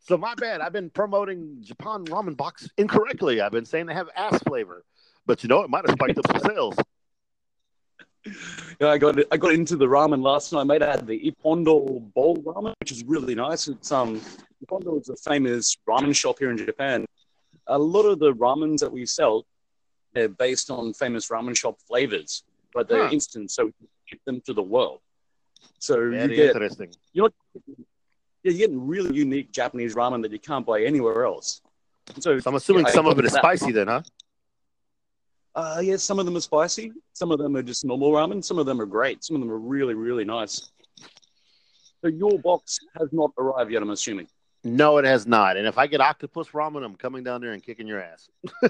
so 0.00 0.18
my 0.18 0.34
bad. 0.34 0.60
I've 0.60 0.74
been 0.74 0.90
promoting 0.90 1.58
Japan 1.62 2.04
Ramen 2.04 2.36
Box 2.36 2.68
incorrectly. 2.76 3.40
I've 3.40 3.52
been 3.52 3.64
saying 3.64 3.86
they 3.86 3.94
have 3.94 4.10
ass 4.14 4.38
flavor, 4.46 4.84
but 5.26 5.42
you 5.42 5.48
know 5.48 5.62
it 5.62 5.70
might 5.70 5.86
have 5.86 5.92
spiked 5.92 6.18
up 6.18 6.26
some 6.28 6.40
sales. 6.40 6.76
Yeah, 8.80 8.88
I 8.88 8.98
got 8.98 9.18
I 9.32 9.36
got 9.36 9.52
into 9.52 9.76
the 9.76 9.86
ramen 9.86 10.22
last 10.22 10.52
night, 10.52 10.64
mate. 10.64 10.82
I 10.82 10.90
had 10.90 11.06
the 11.06 11.18
Ippudo 11.30 12.12
bowl 12.14 12.36
ramen, 12.38 12.74
which 12.80 12.92
is 12.92 13.04
really 13.04 13.34
nice. 13.34 13.68
It's 13.68 13.92
um 13.92 14.20
Ippudo 14.64 15.00
is 15.00 15.08
a 15.08 15.16
famous 15.16 15.76
ramen 15.88 16.14
shop 16.14 16.38
here 16.38 16.50
in 16.50 16.56
Japan. 16.56 17.04
A 17.68 17.78
lot 17.78 18.02
of 18.02 18.18
the 18.18 18.32
ramens 18.34 18.78
that 18.78 18.90
we 18.92 19.06
sell 19.06 19.44
they're 20.12 20.28
based 20.30 20.70
on 20.70 20.94
famous 20.94 21.28
ramen 21.28 21.56
shop 21.56 21.76
flavors, 21.86 22.42
but 22.72 22.88
they're 22.88 23.04
Huh. 23.04 23.10
instant, 23.12 23.50
so 23.50 23.66
we 23.66 23.72
can 23.72 23.88
ship 24.06 24.20
them 24.24 24.40
to 24.46 24.54
the 24.54 24.62
world. 24.62 25.00
So 25.78 26.00
you 26.00 26.28
get 26.28 26.56
interesting. 26.56 26.90
yeah, 27.12 27.28
you're 28.42 28.54
getting 28.54 28.86
really 28.86 29.14
unique 29.14 29.52
Japanese 29.52 29.94
ramen 29.94 30.22
that 30.22 30.32
you 30.32 30.38
can't 30.38 30.64
buy 30.64 30.82
anywhere 30.84 31.24
else. 31.26 31.60
So, 32.18 32.38
So 32.38 32.48
I'm 32.50 32.54
assuming 32.56 32.86
yeah, 32.86 32.92
some 32.92 33.06
of 33.06 33.18
it 33.18 33.26
is 33.26 33.32
spicy 33.32 33.72
then, 33.72 33.88
huh? 33.88 34.02
Uh, 35.56 35.80
yeah, 35.82 35.96
some 35.96 36.18
of 36.18 36.26
them 36.26 36.36
are 36.36 36.40
spicy. 36.40 36.92
Some 37.14 37.32
of 37.32 37.38
them 37.38 37.56
are 37.56 37.62
just 37.62 37.84
normal 37.84 38.12
ramen. 38.12 38.44
Some 38.44 38.58
of 38.58 38.66
them 38.66 38.80
are 38.80 38.86
great. 38.86 39.24
Some 39.24 39.36
of 39.36 39.40
them 39.40 39.50
are 39.50 39.58
really, 39.58 39.94
really 39.94 40.24
nice. 40.24 40.70
So 42.02 42.08
your 42.08 42.38
box 42.38 42.78
has 42.98 43.08
not 43.10 43.32
arrived 43.38 43.72
yet, 43.72 43.82
I'm 43.82 43.90
assuming. 43.90 44.28
No, 44.62 44.98
it 44.98 45.04
has 45.06 45.26
not. 45.26 45.56
And 45.56 45.66
if 45.66 45.78
I 45.78 45.86
get 45.86 46.00
octopus 46.00 46.48
ramen, 46.48 46.84
I'm 46.84 46.94
coming 46.94 47.24
down 47.24 47.40
there 47.40 47.52
and 47.52 47.62
kicking 47.62 47.88
your 47.88 48.02
ass. 48.02 48.28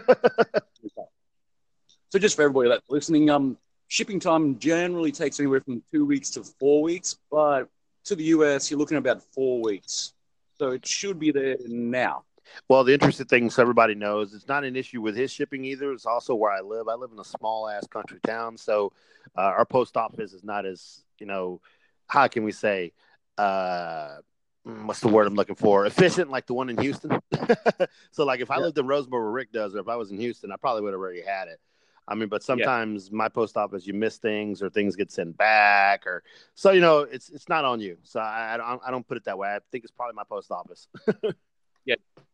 So 2.10 2.20
just 2.20 2.36
for 2.36 2.42
everybody 2.42 2.68
that's 2.68 2.88
listening, 2.88 3.30
um, 3.30 3.58
shipping 3.88 4.20
time 4.20 4.58
generally 4.58 5.10
takes 5.12 5.40
anywhere 5.40 5.60
from 5.60 5.82
two 5.92 6.06
weeks 6.06 6.30
to 6.30 6.44
four 6.44 6.82
weeks, 6.82 7.18
but 7.30 7.68
to 8.04 8.14
the 8.14 8.24
US, 8.24 8.70
you're 8.70 8.78
looking 8.78 8.96
at 8.96 9.00
about 9.00 9.22
four 9.22 9.60
weeks. 9.60 10.12
So 10.58 10.70
it 10.70 10.86
should 10.86 11.18
be 11.18 11.32
there 11.32 11.56
now. 11.66 12.22
Well, 12.68 12.84
the 12.84 12.94
interesting 12.94 13.26
thing, 13.26 13.50
so 13.50 13.62
everybody 13.62 13.94
knows, 13.94 14.34
it's 14.34 14.48
not 14.48 14.64
an 14.64 14.76
issue 14.76 15.00
with 15.00 15.16
his 15.16 15.30
shipping 15.30 15.64
either. 15.64 15.92
It's 15.92 16.06
also 16.06 16.34
where 16.34 16.52
I 16.52 16.60
live. 16.60 16.88
I 16.88 16.94
live 16.94 17.10
in 17.12 17.18
a 17.18 17.24
small 17.24 17.68
ass 17.68 17.86
country 17.86 18.18
town, 18.26 18.56
so 18.56 18.92
uh, 19.36 19.42
our 19.42 19.64
post 19.64 19.96
office 19.96 20.32
is 20.32 20.44
not 20.44 20.66
as 20.66 21.02
you 21.18 21.26
know, 21.26 21.60
how 22.08 22.28
can 22.28 22.44
we 22.44 22.52
say, 22.52 22.92
uh, 23.38 24.18
mm, 24.66 24.84
what's 24.86 25.00
the 25.00 25.08
word 25.08 25.26
I'm 25.26 25.34
looking 25.34 25.54
for? 25.54 25.86
Efficient, 25.86 26.30
like 26.30 26.46
the 26.46 26.54
one 26.54 26.68
in 26.68 26.78
Houston. 26.78 27.18
so, 28.10 28.24
like 28.24 28.40
if 28.40 28.50
I 28.50 28.56
Yeah. 28.56 28.64
lived 28.64 28.78
in 28.78 28.86
Rosenberg 28.86 29.22
where 29.22 29.30
Rick 29.30 29.52
does, 29.52 29.74
or 29.74 29.80
if 29.80 29.88
I 29.88 29.96
was 29.96 30.10
in 30.10 30.18
Houston, 30.18 30.52
I 30.52 30.56
probably 30.56 30.82
would 30.82 30.92
have 30.92 31.00
already 31.00 31.22
had 31.22 31.48
it. 31.48 31.60
I 32.08 32.14
mean, 32.14 32.28
but 32.28 32.44
sometimes 32.44 33.10
my 33.10 33.28
post 33.28 33.56
office, 33.56 33.84
you 33.84 33.92
miss 33.92 34.18
things 34.18 34.62
or 34.62 34.70
things 34.70 34.94
get 34.94 35.10
sent 35.10 35.36
back, 35.36 36.06
or 36.06 36.22
so 36.54 36.70
you 36.70 36.80
know, 36.80 37.00
it's 37.00 37.30
it's 37.30 37.48
not 37.48 37.64
on 37.64 37.80
you. 37.80 37.98
So 38.04 38.20
I, 38.20 38.54
I 38.54 38.56
don't 38.56 38.82
I 38.86 38.90
don't 38.92 39.06
put 39.06 39.16
it 39.16 39.24
that 39.24 39.36
way. 39.38 39.48
I 39.48 39.58
think 39.72 39.82
it's 39.84 39.90
probably 39.90 40.14
my 40.14 40.24
post 40.24 40.50
office. 40.52 40.86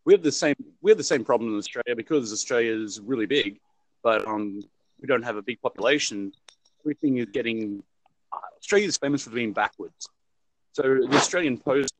We 0.04 0.12
have 0.14 0.22
the 0.22 0.32
same 0.32 0.56
we 0.80 0.90
have 0.90 0.98
the 0.98 1.04
same 1.04 1.24
problem 1.24 1.52
in 1.52 1.58
Australia 1.58 1.94
because 1.96 2.32
Australia 2.32 2.74
is 2.74 3.00
really 3.00 3.26
big, 3.26 3.60
but 4.02 4.26
um, 4.26 4.62
we 5.00 5.06
don't 5.06 5.22
have 5.22 5.36
a 5.36 5.42
big 5.42 5.60
population. 5.60 6.32
Everything 6.80 7.18
is 7.18 7.26
getting 7.26 7.82
uh, 8.32 8.38
Australia 8.58 8.88
is 8.88 8.96
famous 8.96 9.22
for 9.22 9.30
being 9.30 9.52
backwards. 9.52 10.08
So 10.72 10.82
the 10.82 11.16
Australian 11.16 11.58
Post 11.58 11.94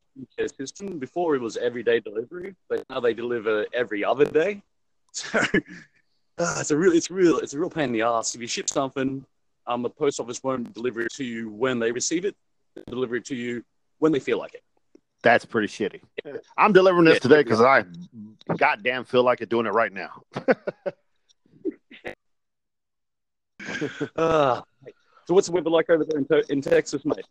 system 0.59 0.99
before 0.99 1.35
it 1.37 1.41
was 1.41 1.57
everyday 1.57 2.01
delivery, 2.01 2.55
but 2.69 2.85
now 2.91 3.01
they 3.01 3.15
deliver 3.15 3.67
every 3.73 4.05
other 4.05 4.25
day. 4.25 4.63
So 5.15 5.39
uh, 6.39 6.57
it's 6.61 6.71
a 6.71 6.77
real 6.77 6.93
it's 6.93 7.11
real 7.11 7.37
it's 7.37 7.53
a 7.53 7.59
real 7.59 7.69
pain 7.69 7.85
in 7.85 7.93
the 7.93 8.01
ass. 8.01 8.35
If 8.35 8.41
you 8.41 8.47
ship 8.47 8.71
something, 8.71 9.27
um, 9.67 9.83
the 9.83 9.91
post 9.91 10.19
office 10.19 10.43
won't 10.43 10.73
deliver 10.73 11.03
it 11.03 11.13
to 11.13 11.25
you 11.25 11.51
when 11.51 11.79
they 11.79 11.93
receive 11.93 12.25
it. 12.25 12.35
They 12.75 12.83
deliver 12.87 13.17
it 13.17 13.27
to 13.27 13.35
you 13.37 13.63
when 13.99 14.11
they 14.11 14.19
feel 14.19 14.39
like 14.39 14.55
it. 14.55 14.63
That's 15.23 15.45
pretty 15.45 15.69
shitty. 15.69 16.01
I'm 16.57 16.73
delivering 16.73 17.05
this 17.05 17.21
today 17.21 17.43
because 17.43 17.61
I 17.61 17.85
goddamn 18.57 19.05
feel 19.05 19.23
like 19.23 19.41
it 19.41 19.49
doing 19.49 19.67
it 19.67 19.71
right 19.71 19.93
now. 19.93 20.23
Uh, 24.17 24.61
so 25.25 25.35
what's 25.35 25.47
the 25.47 25.53
weather 25.53 25.71
like 25.71 25.89
over 25.89 26.05
there 26.05 26.19
in, 26.19 26.45
in 26.49 26.61
Texas, 26.61 27.05
mate? 27.05 27.25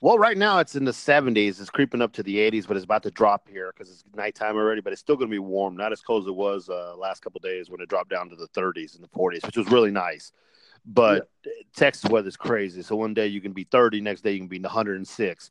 Well, 0.00 0.18
right 0.18 0.36
now 0.36 0.58
it's 0.58 0.76
in 0.76 0.84
the 0.84 0.92
70s. 0.92 1.60
It's 1.60 1.70
creeping 1.70 2.00
up 2.00 2.12
to 2.14 2.22
the 2.22 2.38
80s, 2.38 2.66
but 2.66 2.76
it's 2.76 2.84
about 2.84 3.02
to 3.02 3.10
drop 3.10 3.48
here 3.48 3.72
because 3.72 3.92
it's 3.92 4.04
nighttime 4.14 4.56
already. 4.56 4.80
But 4.80 4.92
it's 4.92 5.00
still 5.00 5.16
going 5.16 5.28
to 5.28 5.34
be 5.34 5.38
warm, 5.38 5.76
not 5.76 5.92
as 5.92 6.00
cold 6.00 6.24
as 6.24 6.28
it 6.28 6.34
was 6.34 6.68
uh, 6.68 6.96
last 6.96 7.22
couple 7.22 7.38
days 7.40 7.68
when 7.68 7.80
it 7.80 7.88
dropped 7.88 8.10
down 8.10 8.30
to 8.30 8.36
the 8.36 8.48
30s 8.48 8.94
and 8.94 9.04
the 9.04 9.08
40s, 9.08 9.44
which 9.44 9.56
was 9.56 9.70
really 9.70 9.90
nice. 9.90 10.32
But 10.86 11.28
Texas 11.76 12.10
weather's 12.10 12.36
crazy. 12.36 12.82
So 12.82 12.96
one 12.96 13.12
day 13.12 13.26
you 13.26 13.42
can 13.42 13.52
be 13.52 13.64
30, 13.64 14.00
next 14.00 14.22
day 14.22 14.32
you 14.32 14.38
can 14.38 14.48
be 14.48 14.58
106. 14.58 15.50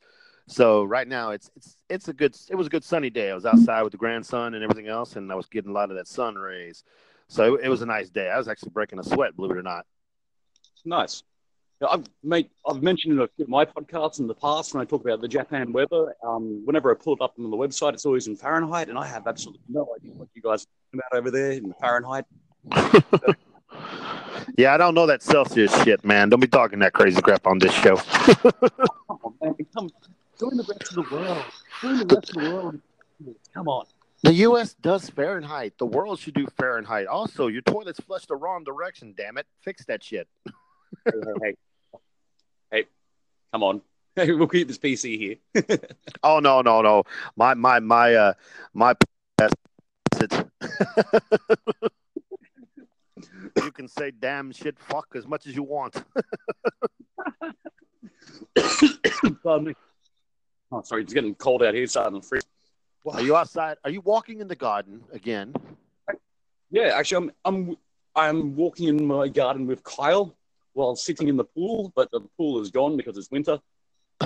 So 0.49 0.83
right 0.83 1.07
now 1.07 1.29
it's 1.29 1.51
it's 1.55 1.77
it's 1.89 2.07
a 2.07 2.13
good 2.13 2.35
it 2.49 2.55
was 2.55 2.67
a 2.67 2.69
good 2.71 2.83
sunny 2.83 3.11
day. 3.11 3.29
I 3.29 3.35
was 3.35 3.45
outside 3.45 3.83
with 3.83 3.91
the 3.91 3.97
grandson 3.97 4.55
and 4.55 4.63
everything 4.63 4.87
else, 4.87 5.15
and 5.15 5.31
I 5.31 5.35
was 5.35 5.45
getting 5.45 5.69
a 5.69 5.73
lot 5.73 5.91
of 5.91 5.97
that 5.97 6.07
sun 6.07 6.35
rays. 6.35 6.83
So 7.27 7.55
it, 7.55 7.65
it 7.65 7.69
was 7.69 7.83
a 7.83 7.85
nice 7.85 8.09
day. 8.09 8.29
I 8.29 8.37
was 8.37 8.47
actually 8.47 8.71
breaking 8.71 8.97
a 8.97 9.03
sweat, 9.03 9.35
believe 9.35 9.51
it 9.51 9.57
or 9.57 9.63
not. 9.63 9.85
Nice. 10.83 11.21
Yeah, 11.79 11.89
I've, 11.89 12.03
mate, 12.23 12.49
I've 12.67 12.81
mentioned 12.81 13.13
in 13.13 13.19
a 13.19 13.27
few 13.27 13.45
of 13.45 13.49
my 13.49 13.63
podcasts 13.63 14.19
in 14.19 14.25
the 14.25 14.33
past 14.33 14.73
when 14.73 14.81
I 14.81 14.85
talk 14.85 15.05
about 15.05 15.21
the 15.21 15.27
Japan 15.27 15.71
weather. 15.71 16.15
Um, 16.25 16.65
whenever 16.65 16.91
I 16.91 16.95
pull 16.95 17.13
it 17.13 17.21
up 17.21 17.35
on 17.37 17.51
the 17.51 17.55
website, 17.55 17.93
it's 17.93 18.07
always 18.07 18.27
in 18.27 18.35
Fahrenheit, 18.35 18.89
and 18.89 18.97
I 18.97 19.05
have 19.05 19.27
absolutely 19.27 19.61
no 19.69 19.87
idea 19.95 20.11
what 20.13 20.29
you 20.33 20.41
guys 20.41 20.63
are 20.63 20.67
talking 20.91 21.01
about 21.07 21.19
over 21.19 21.31
there 21.31 21.51
in 21.51 21.73
Fahrenheit. 21.79 22.25
Yeah, 24.57 24.73
I 24.73 24.77
don't 24.77 24.93
know 24.93 25.05
that 25.05 25.21
Celsius 25.21 25.71
shit, 25.83 26.03
man. 26.03 26.29
Don't 26.29 26.39
be 26.39 26.47
talking 26.47 26.79
that 26.79 26.93
crazy 26.93 27.21
crap 27.21 27.47
on 27.47 27.59
this 27.59 27.73
show. 27.73 27.95
On, 29.09 29.33
man. 29.41 29.55
Come, 29.73 29.89
join 30.39 30.57
the 30.57 30.63
rest 30.63 30.89
of 30.89 30.95
the 30.95 31.15
world. 31.15 31.43
Join 31.81 32.07
the 32.07 32.15
rest 32.15 32.29
of 32.29 32.35
the 32.43 32.51
world. 32.51 32.79
Come 33.53 33.67
on. 33.67 33.85
The 34.23 34.33
U.S. 34.33 34.73
does 34.73 35.09
Fahrenheit. 35.09 35.77
The 35.77 35.85
world 35.85 36.19
should 36.19 36.33
do 36.33 36.47
Fahrenheit. 36.57 37.07
Also, 37.07 37.47
your 37.47 37.61
toilets 37.61 37.99
flushed 38.01 38.27
the 38.27 38.35
wrong 38.35 38.63
direction. 38.63 39.13
Damn 39.15 39.37
it, 39.37 39.47
fix 39.61 39.85
that 39.85 40.03
shit. 40.03 40.27
Hey, 41.05 41.11
hey, 41.13 41.33
hey. 41.41 41.55
Hey, 42.71 42.85
come 43.53 43.63
on. 43.63 43.81
we'll 44.17 44.47
keep 44.47 44.67
this 44.67 44.77
PC 44.77 45.17
here. 45.17 45.37
Oh 46.23 46.39
no, 46.39 46.61
no, 46.61 46.81
no. 46.81 47.03
My 47.37 47.53
my 47.53 47.79
my 47.79 48.13
uh 48.13 48.33
my. 48.73 48.93
you 53.55 53.71
can 53.71 53.87
say 53.87 54.11
damn 54.11 54.51
shit 54.51 54.77
fuck 54.77 55.07
as 55.15 55.25
much 55.25 55.47
as 55.47 55.55
you 55.55 55.63
want. 55.63 56.03
Pardon 59.43 59.67
me. 59.67 59.75
Oh, 60.71 60.81
sorry, 60.83 61.03
it's 61.03 61.13
getting 61.13 61.33
cold 61.35 61.63
out 61.63 61.73
here. 61.73 61.87
Starting 61.87 62.21
to 62.21 62.27
freeze. 62.27 62.43
Are 63.11 63.21
you 63.21 63.35
outside? 63.35 63.77
Are 63.83 63.89
you 63.89 64.01
walking 64.01 64.39
in 64.39 64.47
the 64.47 64.55
garden 64.55 65.01
again? 65.11 65.53
Yeah, 66.69 66.91
actually, 66.95 67.29
I'm 67.29 67.31
I'm 67.45 67.77
I'm 68.15 68.55
walking 68.55 68.87
in 68.87 69.05
my 69.05 69.27
garden 69.27 69.65
with 69.65 69.83
Kyle 69.83 70.35
while 70.73 70.95
sitting 70.95 71.27
in 71.27 71.37
the 71.37 71.43
pool, 71.43 71.91
but 71.95 72.11
the 72.11 72.21
pool 72.37 72.61
is 72.61 72.69
gone 72.69 72.97
because 72.97 73.17
it's 73.17 73.31
winter. 73.31 73.59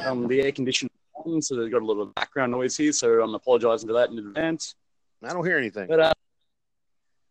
Um, 0.05 0.27
the 0.27 0.41
air 0.41 0.51
conditioner 0.51 0.89
is 0.93 1.25
on, 1.25 1.41
so 1.41 1.55
they've 1.55 1.71
got 1.71 1.81
a 1.81 1.85
lot 1.85 2.01
of 2.01 2.13
background 2.15 2.51
noise 2.51 2.75
here. 2.75 2.91
So 2.91 3.21
I'm 3.21 3.33
apologising 3.35 3.87
for 3.87 3.93
that 3.93 4.09
in 4.09 4.17
advance. 4.17 4.75
I 5.23 5.31
don't 5.31 5.45
hear 5.45 5.57
anything. 5.57 5.87
But 5.87 5.99
uh, 5.99 6.13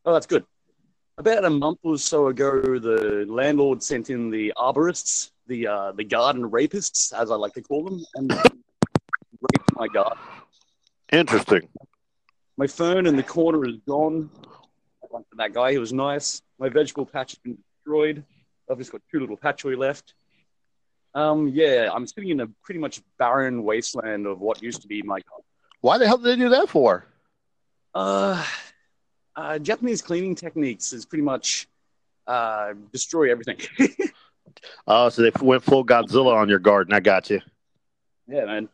oh, 0.07 0.15
that's 0.15 0.27
good. 0.27 0.45
About 1.19 1.45
a 1.45 1.51
month 1.51 1.81
or 1.83 1.99
so 1.99 2.29
ago, 2.29 2.79
the 2.79 3.27
landlord 3.29 3.83
sent 3.83 4.09
in 4.09 4.31
the 4.31 4.55
arborists, 4.57 5.33
the 5.47 5.67
uh, 5.67 5.93
the 5.93 6.05
garden 6.05 6.51
rapists, 6.51 7.13
as 7.13 7.31
I 7.31 7.35
like 7.35 7.53
to 7.55 7.63
call 7.63 7.85
them, 7.85 8.03
and 8.15 8.33
my 9.83 9.89
garden. 9.89 10.19
Interesting. 11.13 11.69
My 12.57 12.69
phone 12.69 13.07
in 13.07 13.17
the 13.17 13.23
corner 13.23 13.67
is 13.69 13.79
gone. 13.89 14.31
I 15.03 15.07
liked 15.11 15.27
that 15.37 15.53
guy. 15.53 15.73
He 15.73 15.79
was 15.79 15.93
nice. 15.93 16.41
My 16.59 16.69
vegetable 16.69 17.07
patch 17.07 17.33
has 17.33 17.39
been 17.41 17.59
destroyed. 17.75 18.25
I've 18.71 18.79
just 18.79 18.93
got 18.93 19.03
two 19.11 19.19
little 19.21 19.37
patchouli 19.37 19.75
left. 19.75 20.15
Um, 21.15 21.49
yeah, 21.49 21.91
I'm 21.93 22.07
sitting 22.07 22.31
in 22.31 22.41
a 22.41 22.47
pretty 22.65 22.79
much 22.79 23.03
barren 23.19 23.65
wasteland 23.65 24.27
of 24.27 24.41
what 24.41 24.63
used 24.63 24.83
to 24.83 24.89
be 24.89 25.03
my 25.03 25.21
garden. 25.29 25.45
Why 25.81 25.99
the 25.99 26.07
hell 26.07 26.17
did 26.17 26.27
they 26.27 26.37
do 26.37 26.51
that 26.51 26.69
for? 26.69 27.05
Uh, 27.95 28.43
uh, 29.35 29.59
Japanese 29.59 30.01
cleaning 30.01 30.37
techniques 30.37 30.93
is 30.93 31.05
pretty 31.05 31.25
much 31.25 31.69
uh, 32.27 32.73
destroy 32.93 33.31
everything. 33.33 33.59
Oh, 34.87 35.09
so 35.09 35.23
they 35.23 35.33
went 35.41 35.63
full 35.63 35.85
Godzilla 35.85 36.35
on 36.35 36.49
your 36.49 36.59
garden. 36.59 36.93
I 36.93 37.01
got 37.01 37.31
you. 37.31 37.41
yeah, 38.29 38.45
man. 38.45 38.69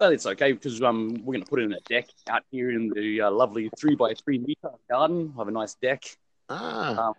But 0.00 0.14
it's 0.14 0.24
okay 0.24 0.52
because 0.52 0.80
um, 0.82 1.10
we're 1.22 1.34
going 1.34 1.44
to 1.44 1.48
put 1.50 1.60
it 1.60 1.64
in 1.64 1.74
a 1.74 1.80
deck 1.80 2.08
out 2.28 2.42
here 2.50 2.70
in 2.70 2.88
the 2.88 3.20
uh, 3.20 3.30
lovely 3.30 3.70
three 3.78 3.94
by 3.94 4.14
three 4.14 4.38
meter 4.38 4.70
garden. 4.90 5.32
I 5.36 5.40
have 5.42 5.48
a 5.48 5.50
nice 5.52 5.74
deck. 5.74 6.02
Ah. 6.48 7.08
Um, 7.08 7.14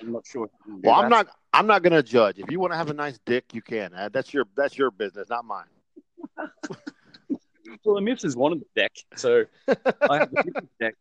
I'm 0.00 0.12
not 0.12 0.26
sure. 0.26 0.48
to 0.48 0.52
Well, 0.82 0.96
I'm 0.96 1.08
that. 1.08 1.26
not. 1.26 1.26
I'm 1.52 1.66
not 1.68 1.82
gonna 1.84 2.02
judge. 2.02 2.38
If 2.40 2.50
you 2.50 2.58
want 2.60 2.72
to 2.72 2.76
have 2.76 2.90
a 2.90 2.92
nice 2.92 3.18
dick, 3.24 3.54
you 3.54 3.62
can. 3.62 3.94
Uh, 3.94 4.08
that's 4.12 4.34
your. 4.34 4.44
That's 4.56 4.76
your 4.76 4.90
business, 4.90 5.30
not 5.30 5.44
mine. 5.46 5.64
Well, 7.84 7.96
the 7.96 8.00
missus 8.00 8.34
wanted 8.36 8.60
the 8.60 8.80
deck, 8.80 8.92
so 9.16 9.44
I 9.68 10.18
have 10.18 10.30
the 10.30 10.66
deck. 10.80 10.94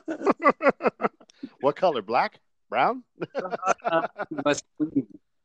what 1.60 1.76
color? 1.76 2.02
Black, 2.02 2.38
brown? 2.68 3.04
Nice- 4.44 4.62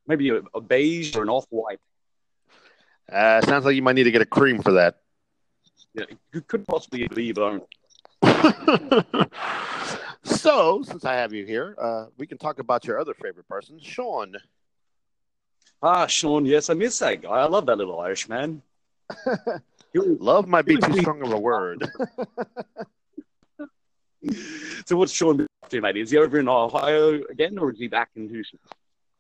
Maybe 0.07 0.29
a, 0.29 0.41
a 0.53 0.59
beige 0.61 1.15
or 1.15 1.23
an 1.23 1.29
off 1.29 1.45
white. 1.49 1.79
Uh, 3.11 3.41
sounds 3.41 3.65
like 3.65 3.75
you 3.75 3.81
might 3.81 3.93
need 3.93 4.03
to 4.03 4.11
get 4.11 4.21
a 4.21 4.25
cream 4.25 4.61
for 4.61 4.73
that. 4.73 4.97
Yeah, 5.93 6.05
it 6.33 6.47
could 6.47 6.65
possibly 6.65 7.07
be, 7.07 7.31
but 7.31 7.43
I 7.43 7.49
don't 7.51 7.63
so, 10.23 10.81
since 10.83 11.05
I 11.05 11.13
have 11.15 11.33
you 11.33 11.45
here, 11.45 11.75
uh, 11.81 12.05
we 12.17 12.27
can 12.27 12.37
talk 12.37 12.59
about 12.59 12.85
your 12.85 12.99
other 12.99 13.13
favorite 13.13 13.47
person, 13.47 13.79
Sean. 13.81 14.33
ah, 15.81 16.07
Sean, 16.07 16.45
yes, 16.45 16.69
I 16.69 16.73
miss 16.73 16.99
that 16.99 17.21
guy. 17.21 17.29
I 17.29 17.45
love 17.45 17.65
that 17.65 17.77
little 17.77 17.99
Irish 17.99 18.29
man. 18.29 18.61
Was- 19.93 20.19
Love 20.19 20.47
might 20.47 20.65
be 20.65 20.77
too 20.77 20.93
strong 21.01 21.21
of 21.21 21.31
a 21.31 21.37
word. 21.37 21.87
so 24.85 24.95
what's 24.95 25.11
Sean 25.11 25.37
been 25.37 25.47
up 25.63 25.69
to, 25.69 25.81
mate? 25.81 25.97
Is 25.97 26.09
he 26.11 26.17
over 26.17 26.39
in 26.39 26.47
Ohio 26.47 27.21
again, 27.29 27.59
or 27.59 27.71
is 27.71 27.77
he 27.77 27.87
back 27.87 28.09
in 28.15 28.27
Houston? 28.29 28.57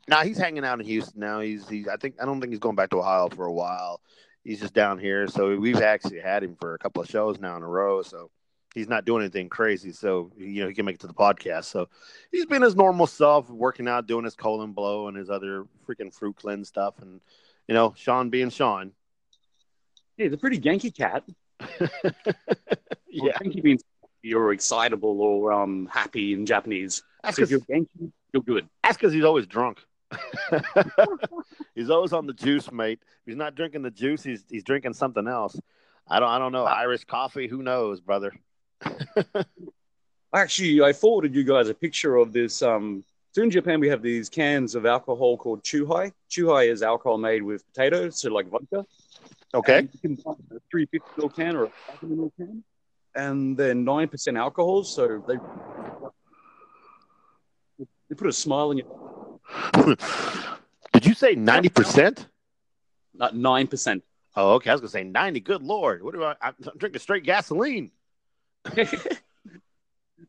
Now 0.07 0.23
he's 0.23 0.37
hanging 0.37 0.65
out 0.65 0.79
in 0.79 0.85
Houston 0.85 1.19
now. 1.19 1.39
He's 1.39 1.67
he's. 1.67 1.87
I 1.87 1.97
think 1.97 2.15
I 2.21 2.25
don't 2.25 2.41
think 2.41 2.51
he's 2.51 2.59
going 2.59 2.75
back 2.75 2.89
to 2.89 2.97
Ohio 2.97 3.29
for 3.29 3.45
a 3.45 3.53
while. 3.53 4.01
He's 4.43 4.59
just 4.59 4.73
down 4.73 4.99
here. 4.99 5.27
So 5.27 5.55
we've 5.55 5.81
actually 5.81 6.19
had 6.19 6.43
him 6.43 6.55
for 6.59 6.73
a 6.75 6.79
couple 6.79 7.01
of 7.01 7.09
shows 7.09 7.39
now 7.39 7.55
in 7.55 7.63
a 7.63 7.67
row. 7.67 8.01
So 8.01 8.29
he's 8.73 8.89
not 8.89 9.05
doing 9.05 9.21
anything 9.21 9.47
crazy. 9.47 9.91
So 9.91 10.31
you 10.37 10.61
know 10.61 10.67
he 10.67 10.73
can 10.73 10.85
make 10.85 10.95
it 10.95 11.01
to 11.01 11.07
the 11.07 11.13
podcast. 11.13 11.65
So 11.65 11.87
he's 12.31 12.45
been 12.45 12.61
his 12.61 12.75
normal 12.75 13.07
self, 13.07 13.49
working 13.49 13.87
out, 13.87 14.07
doing 14.07 14.25
his 14.25 14.35
colon 14.35 14.73
blow 14.73 15.07
and 15.07 15.15
his 15.15 15.29
other 15.29 15.65
freaking 15.87 16.13
fruit 16.13 16.35
cleanse 16.35 16.67
stuff, 16.67 16.95
and 17.01 17.21
you 17.67 17.73
know 17.73 17.93
Sean 17.95 18.29
being 18.29 18.49
Sean. 18.49 18.91
Yeah, 20.17 20.25
he's 20.25 20.33
a 20.33 20.37
pretty 20.37 20.59
Genki 20.59 20.95
cat. 20.95 21.23
yeah, 23.09 23.33
Genki 23.41 23.63
means 23.63 23.83
you're 24.21 24.51
excitable 24.51 25.21
or 25.21 25.53
um 25.53 25.87
happy 25.91 26.33
in 26.33 26.45
Japanese. 26.45 27.03
that's 27.23 27.37
So 27.37 27.43
if 27.43 27.51
you're 27.51 27.61
Genki, 27.61 28.11
you're 28.33 28.43
good. 28.43 28.67
that's 28.83 28.97
because 28.97 29.13
he's 29.13 29.23
always 29.23 29.47
drunk. 29.47 29.79
he's 31.75 31.89
always 31.89 32.13
on 32.13 32.27
the 32.27 32.33
juice, 32.33 32.71
mate. 32.71 32.99
If 33.01 33.25
he's 33.25 33.35
not 33.35 33.55
drinking 33.55 33.81
the 33.81 33.91
juice, 33.91 34.23
he's 34.23 34.43
he's 34.49 34.63
drinking 34.63 34.93
something 34.93 35.27
else. 35.27 35.59
I 36.07 36.19
don't 36.19 36.29
I 36.29 36.39
don't 36.39 36.51
know. 36.51 36.65
Irish 36.65 37.05
coffee, 37.05 37.47
who 37.47 37.63
knows, 37.63 38.01
brother? 38.01 38.33
Actually, 40.33 40.81
I 40.81 40.93
forwarded 40.93 41.35
you 41.35 41.43
guys 41.43 41.69
a 41.69 41.73
picture 41.73 42.15
of 42.15 42.33
this. 42.33 42.61
Um, 42.61 43.03
so 43.31 43.41
in 43.41 43.51
Japan, 43.51 43.79
we 43.79 43.89
have 43.89 44.01
these 44.01 44.29
cans 44.29 44.75
of 44.75 44.85
alcohol 44.85 45.37
called 45.37 45.63
chuhai. 45.63 46.11
Chuhai 46.29 46.71
is 46.71 46.83
alcohol 46.83 47.17
made 47.17 47.41
with 47.43 47.65
potatoes, 47.73 48.21
so 48.21 48.29
like 48.31 48.47
vodka. 48.47 48.85
Okay. 49.53 49.79
And 49.79 49.89
you 49.93 49.99
can 49.99 50.17
find 50.17 50.37
a 50.51 50.59
350 50.71 51.21
ml 51.21 51.35
can 51.35 51.55
or 51.55 51.65
a 51.65 51.69
500 51.69 52.17
ml 52.17 52.31
can, 52.37 52.63
and 53.15 53.57
they're 53.57 53.75
nine 53.75 54.07
percent 54.07 54.37
alcohol. 54.37 54.83
So 54.83 55.23
they 55.27 55.35
they 58.09 58.15
put 58.15 58.27
a 58.27 58.33
smile 58.33 58.69
on 58.69 58.77
your 58.77 58.87
Did 60.93 61.05
you 61.05 61.13
say 61.13 61.35
ninety 61.35 61.69
percent? 61.69 62.27
not 63.15 63.35
nine 63.35 63.67
percent. 63.67 64.03
Oh, 64.35 64.53
okay. 64.53 64.69
I 64.69 64.73
was 64.73 64.81
gonna 64.81 64.89
say 64.89 65.03
ninety. 65.03 65.39
Good 65.39 65.61
lord, 65.63 66.03
what 66.03 66.13
do 66.13 66.23
I? 66.23 66.35
I'm 66.41 66.55
drinking 66.77 66.99
straight 67.01 67.23
gasoline. 67.23 67.91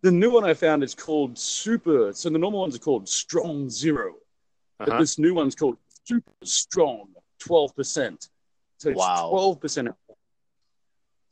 the 0.03 0.11
new 0.11 0.31
one 0.31 0.45
I 0.45 0.55
found 0.55 0.83
is 0.83 0.95
called 0.95 1.39
Super. 1.39 2.13
So 2.13 2.29
the 2.31 2.39
normal 2.39 2.61
ones 2.61 2.77
are 2.77 2.81
called 2.81 3.09
Strong 3.09 3.71
0 3.71 4.15
Uh-huh. 4.81 4.99
this 4.99 5.19
new 5.19 5.35
one's 5.35 5.55
called 5.55 5.77
Super 6.05 6.31
Strong, 6.43 7.09
twelve 7.39 7.75
percent. 7.77 8.29
So 8.79 8.91
it's 8.91 8.99
Wow. 8.99 9.29
twelve 9.31 9.61
percent. 9.61 9.89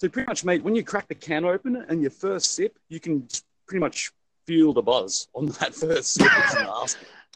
So 0.00 0.08
pretty 0.08 0.26
much, 0.26 0.44
mate, 0.44 0.62
when 0.64 0.74
you 0.74 0.82
crack 0.82 1.06
the 1.08 1.14
can 1.14 1.44
open 1.44 1.76
and 1.88 2.00
your 2.00 2.10
first 2.10 2.52
sip, 2.54 2.76
you 2.88 2.98
can 2.98 3.28
pretty 3.66 3.80
much 3.80 4.10
feel 4.46 4.72
the 4.72 4.82
buzz 4.82 5.28
on 5.34 5.46
that 5.60 5.74
first 5.74 6.14
sip. 6.14 6.30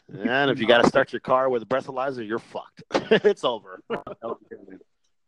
And 0.09 0.49
if 0.51 0.59
you 0.59 0.67
got 0.67 0.81
to 0.83 0.87
start 0.87 1.11
your 1.11 1.19
car 1.19 1.49
with 1.49 1.63
a 1.63 1.65
breathalyzer, 1.65 2.25
you're 2.25 2.39
fucked. 2.39 2.83
it's 2.93 3.43
over. 3.43 3.81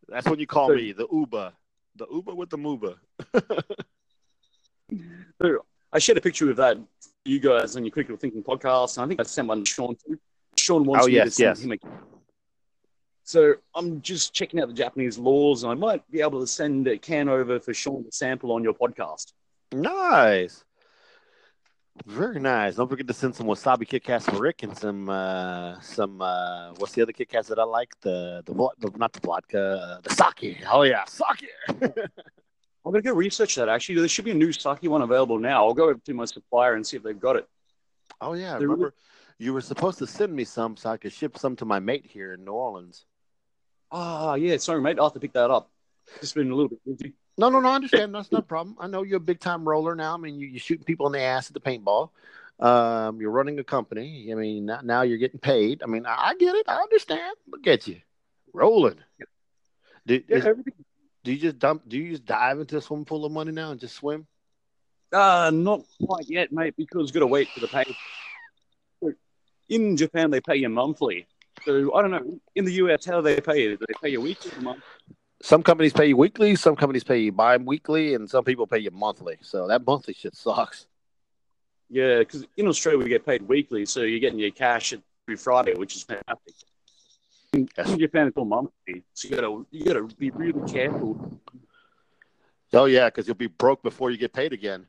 That's 0.08 0.26
when 0.28 0.38
you 0.38 0.46
call 0.46 0.68
So- 0.68 0.74
me 0.76 0.92
the 0.92 1.06
Uber, 1.12 1.52
the 1.96 2.06
Uber 2.10 2.34
with 2.34 2.50
the 2.50 2.58
Muba. 2.58 2.96
So 5.40 5.64
I 5.92 5.98
shared 5.98 6.18
a 6.18 6.20
picture 6.20 6.50
of 6.50 6.56
that 6.56 6.76
you 7.24 7.38
guys 7.38 7.76
on 7.76 7.84
your 7.84 7.92
critical 7.92 8.16
thinking 8.16 8.42
podcast, 8.42 8.96
and 8.96 9.04
I 9.04 9.08
think 9.08 9.20
I 9.20 9.22
sent 9.22 9.48
one 9.48 9.64
to 9.64 9.70
Sean 9.70 9.94
too. 9.96 10.18
Sean 10.58 10.84
wants 10.84 11.04
Oh, 11.04 11.08
me 11.08 11.14
yes, 11.14 11.26
to 11.26 11.30
send 11.30 11.46
yes. 11.56 11.60
him 11.62 11.72
a 11.72 11.76
So 13.24 13.54
I'm 13.74 14.00
just 14.02 14.34
checking 14.34 14.60
out 14.60 14.68
the 14.68 14.74
Japanese 14.74 15.16
laws, 15.18 15.62
and 15.62 15.70
I 15.70 15.74
might 15.74 16.08
be 16.10 16.20
able 16.20 16.40
to 16.40 16.46
send 16.46 16.88
a 16.88 16.98
can 16.98 17.28
over 17.28 17.60
for 17.60 17.72
Sean 17.72 18.04
to 18.04 18.10
sample 18.12 18.52
on 18.52 18.64
your 18.64 18.74
podcast. 18.74 19.32
Nice. 19.72 20.64
Very 22.06 22.40
nice. 22.40 22.76
Don't 22.76 22.88
forget 22.88 23.06
to 23.06 23.14
send 23.14 23.34
some 23.34 23.46
wasabi 23.46 23.86
Kit 23.86 24.04
Kats 24.04 24.24
for 24.26 24.40
Rick 24.40 24.62
and 24.62 24.76
some 24.76 25.08
uh 25.08 25.78
some 25.80 26.20
uh 26.22 26.72
what's 26.78 26.92
the 26.92 27.02
other 27.02 27.12
Kit 27.12 27.28
Kats 27.28 27.48
that 27.48 27.58
I 27.58 27.64
like? 27.64 27.92
The 28.00 28.42
the, 28.46 28.54
the 28.78 28.98
not 28.98 29.12
the 29.12 29.20
vodka, 29.20 29.60
uh, 29.60 30.00
the 30.00 30.10
sake. 30.14 30.62
Oh 30.70 30.82
yeah, 30.82 31.04
sake. 31.04 31.50
I'm 31.68 32.92
gonna 32.92 33.02
go 33.02 33.12
research 33.12 33.54
that. 33.56 33.68
Actually, 33.68 33.96
there 33.96 34.08
should 34.08 34.24
be 34.24 34.30
a 34.30 34.34
new 34.34 34.52
sake 34.52 34.82
one 34.82 35.02
available 35.02 35.38
now. 35.38 35.66
I'll 35.66 35.74
go 35.74 35.84
over 35.84 35.94
to 35.94 36.14
my 36.14 36.24
supplier 36.24 36.74
and 36.74 36.86
see 36.86 36.96
if 36.96 37.02
they've 37.02 37.20
got 37.20 37.36
it. 37.36 37.46
Oh 38.20 38.32
yeah, 38.32 38.58
They're 38.58 38.68
remember 38.68 38.94
you 39.40 39.54
were 39.54 39.62
supposed 39.62 39.98
to 39.98 40.06
send 40.06 40.34
me 40.34 40.44
some 40.44 40.76
so 40.76 40.90
I 40.90 40.98
could 40.98 41.12
ship 41.12 41.38
some 41.38 41.56
to 41.56 41.64
my 41.64 41.80
mate 41.80 42.04
here 42.06 42.34
in 42.34 42.44
New 42.44 42.52
Orleans. 42.52 43.06
Ah, 43.90 44.34
yeah. 44.34 44.58
Sorry, 44.58 44.82
mate. 44.82 44.98
I 45.00 45.02
have 45.02 45.14
to 45.14 45.20
pick 45.20 45.32
that 45.32 45.50
up. 45.50 45.70
Just 46.20 46.34
been 46.34 46.50
a 46.50 46.54
little 46.54 46.68
bit 46.68 46.80
busy. 46.84 47.14
No, 47.40 47.48
no, 47.48 47.58
no. 47.58 47.70
I 47.70 47.76
understand. 47.76 48.14
That's 48.14 48.30
no 48.30 48.42
problem. 48.42 48.76
I 48.78 48.86
know 48.86 49.02
you're 49.02 49.16
a 49.16 49.20
big 49.20 49.40
time 49.40 49.66
roller 49.66 49.94
now. 49.94 50.12
I 50.12 50.18
mean, 50.18 50.38
you 50.38 50.46
you 50.46 50.58
shooting 50.58 50.84
people 50.84 51.06
in 51.06 51.12
the 51.12 51.20
ass 51.22 51.48
at 51.48 51.54
the 51.54 51.60
paintball. 51.60 52.10
Um, 52.60 53.18
you're 53.18 53.30
running 53.30 53.58
a 53.58 53.64
company. 53.64 54.28
I 54.30 54.34
mean, 54.34 54.66
now- 54.84 55.00
you're 55.00 55.16
getting 55.16 55.40
paid. 55.40 55.82
I 55.82 55.86
mean, 55.86 56.04
I, 56.04 56.16
I 56.28 56.34
get 56.34 56.54
it. 56.54 56.66
I 56.68 56.76
understand. 56.76 57.34
Look 57.50 57.66
at 57.66 57.88
you, 57.88 58.02
rolling. 58.52 58.98
Do, 60.06 60.22
Yeah, 60.28 60.36
is- 60.36 60.44
do 61.24 61.32
you 61.32 61.38
just 61.38 61.58
dump? 61.58 61.88
Do 61.88 61.96
you 61.96 62.10
just 62.10 62.26
dive 62.26 62.60
into 62.60 62.76
a 62.76 62.82
swimming 62.82 63.06
pool 63.06 63.24
of 63.24 63.32
money 63.32 63.52
now 63.52 63.70
and 63.70 63.80
just 63.80 63.94
swim? 63.96 64.26
Uh, 65.10 65.50
not 65.54 65.80
quite 66.04 66.28
yet, 66.28 66.52
mate, 66.52 66.74
because 66.76 67.10
got 67.10 67.20
to 67.20 67.26
wait 67.26 67.48
for 67.48 67.60
the 67.60 67.68
pay. 67.68 67.84
In 69.70 69.96
Japan, 69.96 70.30
they 70.30 70.42
pay 70.42 70.56
you 70.56 70.68
monthly. 70.68 71.26
So 71.64 71.94
I 71.94 72.02
don't 72.02 72.10
know. 72.10 72.38
In 72.54 72.66
the 72.66 72.72
US, 72.84 73.06
how 73.06 73.16
do 73.16 73.22
they 73.22 73.40
pay 73.40 73.62
you? 73.62 73.78
Do 73.78 73.86
they 73.88 73.94
pay 74.02 74.10
you 74.10 74.20
weekly 74.20 74.52
or 74.58 74.60
monthly? 74.60 74.82
Some 75.42 75.62
companies 75.62 75.92
pay 75.92 76.06
you 76.06 76.16
weekly. 76.16 76.54
Some 76.54 76.76
companies 76.76 77.04
pay 77.04 77.18
you 77.18 77.32
bi-weekly, 77.32 78.14
and 78.14 78.28
some 78.28 78.44
people 78.44 78.66
pay 78.66 78.78
you 78.78 78.90
monthly. 78.90 79.38
So 79.40 79.66
that 79.68 79.86
monthly 79.86 80.14
shit 80.14 80.36
sucks. 80.36 80.86
Yeah, 81.88 82.18
because 82.18 82.46
in 82.56 82.68
Australia 82.68 83.02
we 83.02 83.08
get 83.08 83.26
paid 83.26 83.42
weekly, 83.42 83.86
so 83.86 84.02
you're 84.02 84.20
getting 84.20 84.38
your 84.38 84.50
cash 84.52 84.92
every 84.92 85.36
Friday, 85.36 85.74
which 85.74 85.96
is 85.96 86.04
fantastic. 86.04 86.54
Yes. 87.52 87.96
it's 87.98 88.36
all 88.36 88.44
monthly, 88.44 89.02
so 89.12 89.28
you 89.28 89.34
gotta 89.34 89.66
you 89.72 89.84
gotta 89.84 90.04
be 90.16 90.30
really 90.30 90.70
careful. 90.70 91.40
Oh 92.72 92.84
yeah, 92.84 93.06
because 93.06 93.26
you'll 93.26 93.34
be 93.34 93.48
broke 93.48 93.82
before 93.82 94.12
you 94.12 94.18
get 94.18 94.32
paid 94.32 94.52
again. 94.52 94.86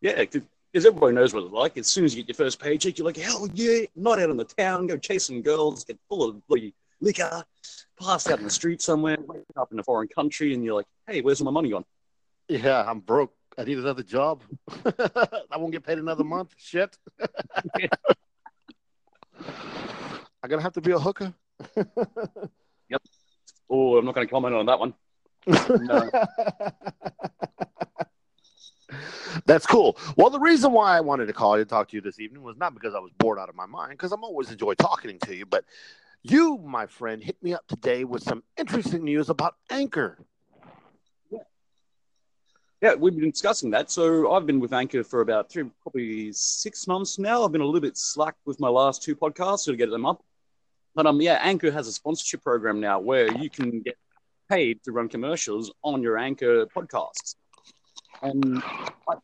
Yeah, 0.00 0.20
because 0.20 0.42
everybody 0.74 1.14
knows 1.14 1.34
what 1.34 1.44
it's 1.44 1.52
like. 1.52 1.76
As 1.76 1.86
soon 1.86 2.06
as 2.06 2.14
you 2.14 2.22
get 2.22 2.30
your 2.38 2.46
first 2.46 2.58
paycheck, 2.58 2.96
you're 2.96 3.04
like, 3.04 3.18
hell 3.18 3.46
yeah, 3.52 3.84
not 3.94 4.18
out 4.18 4.30
in 4.30 4.38
the 4.38 4.44
town, 4.44 4.86
go 4.86 4.96
chasing 4.96 5.42
girls, 5.42 5.84
get 5.84 5.98
full 6.08 6.26
of 6.26 6.46
bloody 6.46 6.72
liquor, 7.02 7.44
passed 8.00 8.30
out 8.30 8.38
in 8.38 8.44
the 8.44 8.50
street 8.50 8.82
somewhere, 8.82 9.16
wake 9.26 9.44
up 9.56 9.72
in 9.72 9.78
a 9.78 9.82
foreign 9.82 10.08
country, 10.08 10.54
and 10.54 10.64
you're 10.64 10.74
like, 10.74 10.86
hey, 11.06 11.20
where's 11.20 11.42
my 11.42 11.50
money 11.50 11.70
gone? 11.70 11.84
Yeah, 12.48 12.84
I'm 12.86 13.00
broke. 13.00 13.32
I 13.56 13.64
need 13.64 13.78
another 13.78 14.02
job. 14.02 14.42
I 15.50 15.56
won't 15.56 15.72
get 15.72 15.84
paid 15.84 15.98
another 15.98 16.24
month. 16.24 16.54
Shit. 16.58 16.96
I'm 20.42 20.50
gonna 20.50 20.62
have 20.62 20.74
to 20.74 20.80
be 20.80 20.92
a 20.92 20.98
hooker. 20.98 21.32
Yep. 22.90 23.02
Oh, 23.70 23.96
I'm 23.96 24.04
not 24.04 24.14
going 24.14 24.26
to 24.26 24.30
comment 24.30 24.54
on 24.54 24.66
that 24.66 24.78
one. 24.78 24.92
No. 25.46 26.10
That's 29.46 29.66
cool. 29.66 29.96
Well, 30.16 30.30
the 30.30 30.38
reason 30.38 30.72
why 30.72 30.96
I 30.96 31.00
wanted 31.00 31.26
to 31.26 31.32
call 31.32 31.58
you 31.58 31.64
to 31.64 31.68
talk 31.68 31.88
to 31.88 31.96
you 31.96 32.00
this 32.00 32.20
evening 32.20 32.42
was 32.42 32.56
not 32.56 32.74
because 32.74 32.94
I 32.94 32.98
was 32.98 33.10
bored 33.18 33.38
out 33.38 33.48
of 33.48 33.56
my 33.56 33.66
mind, 33.66 33.92
because 33.92 34.12
I'm 34.12 34.22
always 34.22 34.50
enjoy 34.50 34.74
talking 34.74 35.18
to 35.20 35.34
you, 35.34 35.46
but 35.46 35.64
you, 36.24 36.58
my 36.58 36.86
friend, 36.86 37.22
hit 37.22 37.36
me 37.42 37.52
up 37.52 37.66
today 37.68 38.04
with 38.04 38.22
some 38.22 38.42
interesting 38.56 39.04
news 39.04 39.28
about 39.28 39.54
Anchor. 39.70 40.18
Yeah, 42.80 42.94
we've 42.94 43.16
been 43.16 43.30
discussing 43.30 43.70
that. 43.70 43.90
So 43.90 44.32
I've 44.32 44.46
been 44.46 44.60
with 44.60 44.72
Anchor 44.72 45.04
for 45.04 45.20
about 45.20 45.50
three, 45.50 45.64
probably 45.82 46.32
six 46.32 46.86
months 46.86 47.18
now. 47.18 47.44
I've 47.44 47.52
been 47.52 47.62
a 47.62 47.64
little 47.64 47.80
bit 47.80 47.96
slack 47.96 48.34
with 48.44 48.60
my 48.60 48.68
last 48.68 49.02
two 49.02 49.14
podcasts 49.16 49.64
to 49.66 49.76
get 49.76 49.90
them 49.90 50.04
up. 50.04 50.22
But 50.94 51.06
um, 51.06 51.20
yeah, 51.20 51.38
Anchor 51.42 51.70
has 51.70 51.88
a 51.88 51.92
sponsorship 51.92 52.42
program 52.42 52.80
now 52.80 53.00
where 53.00 53.34
you 53.38 53.48
can 53.48 53.80
get 53.80 53.96
paid 54.50 54.82
to 54.84 54.92
run 54.92 55.08
commercials 55.08 55.72
on 55.82 56.02
your 56.02 56.18
Anchor 56.18 56.66
podcasts. 56.66 57.36
And 58.22 58.62
I 58.62 59.14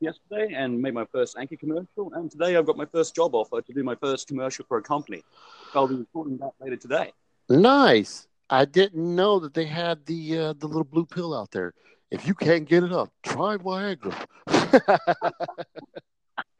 yesterday 0.00 0.54
and 0.54 0.80
made 0.80 0.94
my 0.94 1.04
first 1.12 1.36
Anchor 1.38 1.56
commercial, 1.56 2.12
and 2.14 2.30
today 2.30 2.56
I've 2.56 2.66
got 2.66 2.76
my 2.76 2.86
first 2.86 3.14
job 3.14 3.34
offer 3.34 3.60
to 3.60 3.72
do 3.72 3.82
my 3.84 3.94
first 3.94 4.28
commercial 4.28 4.64
for 4.66 4.78
a 4.78 4.82
company. 4.82 5.22
I'll 5.74 5.88
be 5.88 5.94
recording 5.96 6.38
that 6.38 6.52
later 6.60 6.76
today. 6.76 7.12
Nice. 7.48 8.26
I 8.48 8.64
didn't 8.64 9.14
know 9.14 9.38
that 9.40 9.54
they 9.54 9.66
had 9.66 10.06
the 10.06 10.38
uh, 10.38 10.52
the 10.54 10.66
little 10.66 10.84
blue 10.84 11.06
pill 11.06 11.34
out 11.34 11.50
there. 11.52 11.72
If 12.10 12.26
you 12.26 12.34
can't 12.34 12.68
get 12.68 12.82
it 12.82 12.92
up, 12.92 13.10
try 13.22 13.56
Viagra. 13.56 14.14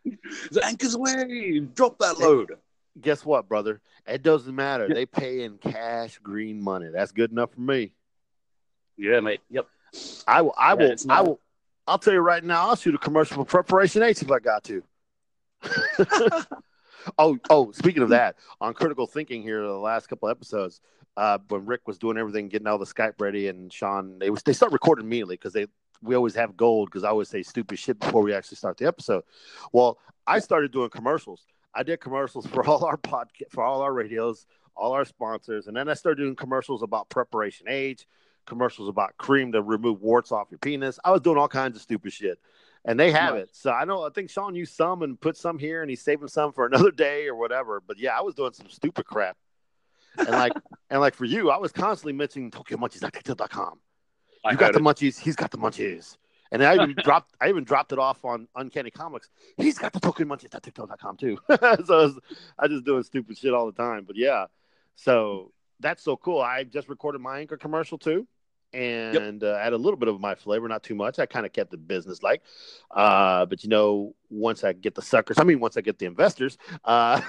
the 0.05 0.65
Anchor's 0.65 0.95
away, 0.95 1.61
drop 1.75 1.99
that 1.99 2.19
load. 2.19 2.53
Guess 3.01 3.25
what, 3.25 3.49
brother? 3.49 3.81
It 4.07 4.23
doesn't 4.23 4.55
matter. 4.55 4.87
Yeah. 4.89 4.95
They 4.95 5.07
pay 5.07 5.43
in 5.43 5.59
cash, 5.59 6.19
green 6.19 6.63
money. 6.63 6.89
That's 6.93 7.13
good 7.13 7.33
enough 7.33 7.53
for 7.53 7.61
me. 7.61 7.93
Yeah, 8.97 9.21
mate. 9.21 9.41
Yep. 9.51 9.67
I 10.27 10.43
will. 10.43 10.55
I 10.57 10.71
Yeah, 10.75 10.77
will. 10.77 10.97
I 11.09 11.21
will. 11.23 11.41
I'll 11.87 11.99
tell 11.99 12.13
you 12.13 12.21
right 12.21 12.45
now. 12.45 12.69
I'll 12.69 12.77
shoot 12.77 12.95
a 12.95 12.99
commercial 12.99 13.39
for 13.39 13.45
Preparation 13.45 14.03
H 14.03 14.23
if 14.23 14.31
I 14.31 14.39
got 14.39 14.65
to. 14.65 14.83
oh, 17.19 17.39
oh. 17.51 17.73
Speaking 17.73 18.03
of 18.03 18.11
that, 18.11 18.37
on 18.61 18.75
critical 18.75 19.07
thinking 19.07 19.43
here, 19.43 19.63
the 19.63 19.73
last 19.73 20.09
couple 20.09 20.29
episodes, 20.29 20.81
uh, 21.17 21.39
when 21.49 21.67
Rick 21.67 21.87
was 21.87 21.99
doing 21.99 22.17
everything, 22.17 22.49
getting 22.49 22.67
all 22.67 22.79
the 22.79 22.85
Skype 22.85 23.21
ready, 23.21 23.49
and 23.49 23.73
Sean, 23.73 24.19
they 24.19 24.31
was 24.31 24.43
they 24.43 24.53
start 24.53 24.73
recording 24.73 25.05
immediately 25.05 25.37
because 25.37 25.53
they 25.53 25.67
we 26.03 26.15
always 26.15 26.35
have 26.35 26.57
gold 26.57 26.89
because 26.89 27.05
I 27.05 27.09
always 27.09 27.29
say 27.29 27.43
stupid 27.43 27.79
shit 27.79 27.99
before 27.99 28.23
we 28.23 28.33
actually 28.33 28.57
start 28.57 28.79
the 28.79 28.87
episode. 28.87 29.25
Well, 29.73 29.99
I 30.27 30.39
started 30.39 30.73
doing 30.73 30.91
commercials. 30.91 31.47
I 31.75 31.83
did 31.83 32.01
commercials 32.01 32.47
for 32.47 32.65
all 32.69 32.85
our 32.85 32.97
podcast, 32.97 33.51
for 33.51 33.65
all 33.65 33.83
our 33.83 33.93
radios, 33.93 34.47
all 34.77 34.93
our 34.93 35.05
sponsors, 35.05 35.67
and 35.67 35.77
then 35.77 35.89
I 35.89 35.95
started 35.95 36.23
doing 36.23 36.37
commercials 36.37 36.83
about 36.83 37.09
Preparation 37.09 37.67
H, 37.69 38.07
commercials 38.47 38.89
about 38.89 39.17
cream 39.19 39.53
to 39.53 39.63
remove 39.63 40.01
warts 40.01 40.33
off 40.33 40.49
your 40.51 40.59
penis. 40.59 40.99
I 41.05 41.11
was 41.11 41.21
doing 41.21 41.39
all 41.39 41.49
kinds 41.49 41.77
of 41.77 41.83
stupid 41.83 42.13
shit, 42.13 42.39
and 42.85 42.99
they 42.99 43.11
have 43.13 43.37
it. 43.37 43.51
So 43.53 43.71
I 43.71 43.85
know 43.85 44.05
I 44.05 44.11
think 44.11 44.31
Sean 44.31 44.55
used 44.55 44.75
some 44.75 45.03
and 45.03 45.21
put 45.21 45.37
some 45.37 45.59
here, 45.59 45.83
and 45.83 45.91
he's 45.91 46.03
saving 46.03 46.29
some 46.29 46.53
for 46.53 46.67
another 46.71 46.91
day 46.91 47.27
or 47.29 47.35
whatever. 47.35 47.81
But 47.81 47.99
yeah, 47.99 48.17
I 48.19 48.23
was 48.23 48.35
doing 48.35 48.53
some 48.53 48.69
stupid 48.69 49.05
crap, 49.07 49.37
and 50.19 50.31
like 50.31 50.53
and 50.91 51.01
like 51.01 51.15
for 51.15 51.25
you, 51.25 51.51
I 51.51 51.59
was 51.59 51.73
constantly 51.73 52.13
mentioning 52.13 52.51
TokyoMunchies.com. 52.51 53.79
I 54.45 54.51
You 54.53 54.57
got 54.57 54.73
the 54.73 54.79
it. 54.79 54.83
munchies. 54.83 55.19
He's 55.19 55.37
got 55.37 55.51
the 55.51 55.59
munchies. 55.59 56.17
And 56.53 56.65
I 56.65 56.75
even 56.75 56.97
dropped. 57.05 57.35
I 57.41 57.49
even 57.49 57.63
dropped 57.65 57.93
it 57.93 57.99
off 57.99 58.25
on 58.25 58.49
Uncanny 58.57 58.91
Comics. 58.91 59.29
He's 59.57 59.79
got 59.79 59.93
the 59.93 60.01
Tokyo 60.01 60.27
Munchies.tictail.com 60.27 61.17
too. 61.17 61.39
so 61.49 61.57
I 61.61 61.77
was, 61.77 62.19
I 62.59 62.63
was 62.67 62.71
just 62.73 62.85
doing 62.85 63.03
stupid 63.05 63.39
shit 63.39 63.55
all 63.55 63.67
the 63.67 63.73
time. 63.73 64.05
But 64.05 64.17
yeah, 64.17 64.47
so 64.97 65.53
that's 65.79 66.03
so 66.03 66.17
cool. 66.17 66.41
I 66.41 66.65
just 66.65 66.89
recorded 66.89 67.21
my 67.21 67.39
anchor 67.41 67.57
commercial 67.57 67.99
too, 67.99 68.27
and 68.73 69.43
uh, 69.43 69.59
add 69.61 69.73
a 69.73 69.77
little 69.77 69.97
bit 69.97 70.09
of 70.09 70.21
my 70.21 70.35
flavor, 70.35 70.69
not 70.69 70.83
too 70.83 70.95
much. 70.95 71.19
I 71.19 71.27
kind 71.27 71.45
of 71.45 71.53
kept 71.53 71.75
it 71.75 71.87
business 71.87 72.23
like. 72.23 72.43
Uh, 72.91 73.47
but 73.47 73.63
you 73.63 73.69
know, 73.69 74.15
once 74.29 74.65
I 74.65 74.73
get 74.73 74.95
the 74.95 75.03
suckers, 75.03 75.39
I 75.39 75.45
mean, 75.45 75.61
once 75.61 75.77
I 75.77 75.81
get 75.81 75.99
the 75.99 76.07
investors, 76.07 76.59
uh, 76.85 77.21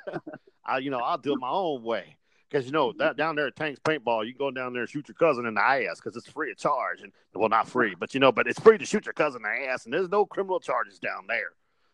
I 0.64 0.78
you 0.78 0.90
know 0.90 0.98
I'll 0.98 1.18
do 1.18 1.32
it 1.32 1.40
my 1.40 1.50
own 1.50 1.82
way. 1.82 2.16
Because 2.48 2.64
you 2.64 2.70
know 2.70 2.92
that 2.98 3.16
down 3.16 3.34
there 3.34 3.48
at 3.48 3.56
Tanks 3.56 3.80
Paintball, 3.80 4.24
you 4.24 4.32
can 4.32 4.38
go 4.38 4.50
down 4.52 4.72
there 4.72 4.82
and 4.82 4.90
shoot 4.90 5.08
your 5.08 5.16
cousin 5.16 5.46
in 5.46 5.54
the 5.54 5.60
ass 5.60 5.96
because 5.96 6.16
it's 6.16 6.28
free 6.28 6.52
of 6.52 6.56
charge, 6.56 7.00
and 7.02 7.12
well, 7.34 7.48
not 7.48 7.68
free, 7.68 7.96
but 7.98 8.14
you 8.14 8.20
know, 8.20 8.30
but 8.30 8.46
it's 8.46 8.60
free 8.60 8.78
to 8.78 8.86
shoot 8.86 9.04
your 9.04 9.14
cousin 9.14 9.42
in 9.44 9.64
the 9.64 9.68
ass, 9.68 9.84
and 9.84 9.92
there's 9.92 10.08
no 10.08 10.24
criminal 10.24 10.60
charges 10.60 11.00
down 11.00 11.26
there. 11.26 11.50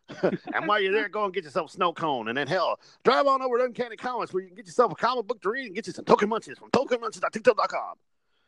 and 0.54 0.66
while 0.66 0.78
you're 0.78 0.92
there, 0.92 1.08
go 1.08 1.24
and 1.24 1.32
get 1.32 1.44
yourself 1.44 1.70
a 1.70 1.72
snow 1.72 1.94
cone, 1.94 2.28
and 2.28 2.36
then 2.36 2.46
hell, 2.46 2.78
drive 3.02 3.26
on 3.26 3.40
over 3.40 3.56
to 3.56 3.64
Uncanny 3.64 3.96
Comics 3.96 4.34
where 4.34 4.42
you 4.42 4.48
can 4.48 4.56
get 4.56 4.66
yourself 4.66 4.92
a 4.92 4.94
comic 4.94 5.26
book 5.26 5.40
to 5.40 5.48
read 5.48 5.66
and 5.66 5.74
get 5.74 5.86
you 5.86 5.92
some 5.94 6.04
Tokyo 6.04 6.28
Munchies 6.28 6.58
from 6.58 6.70
TokyoMunchies.tictail.com. 6.70 7.94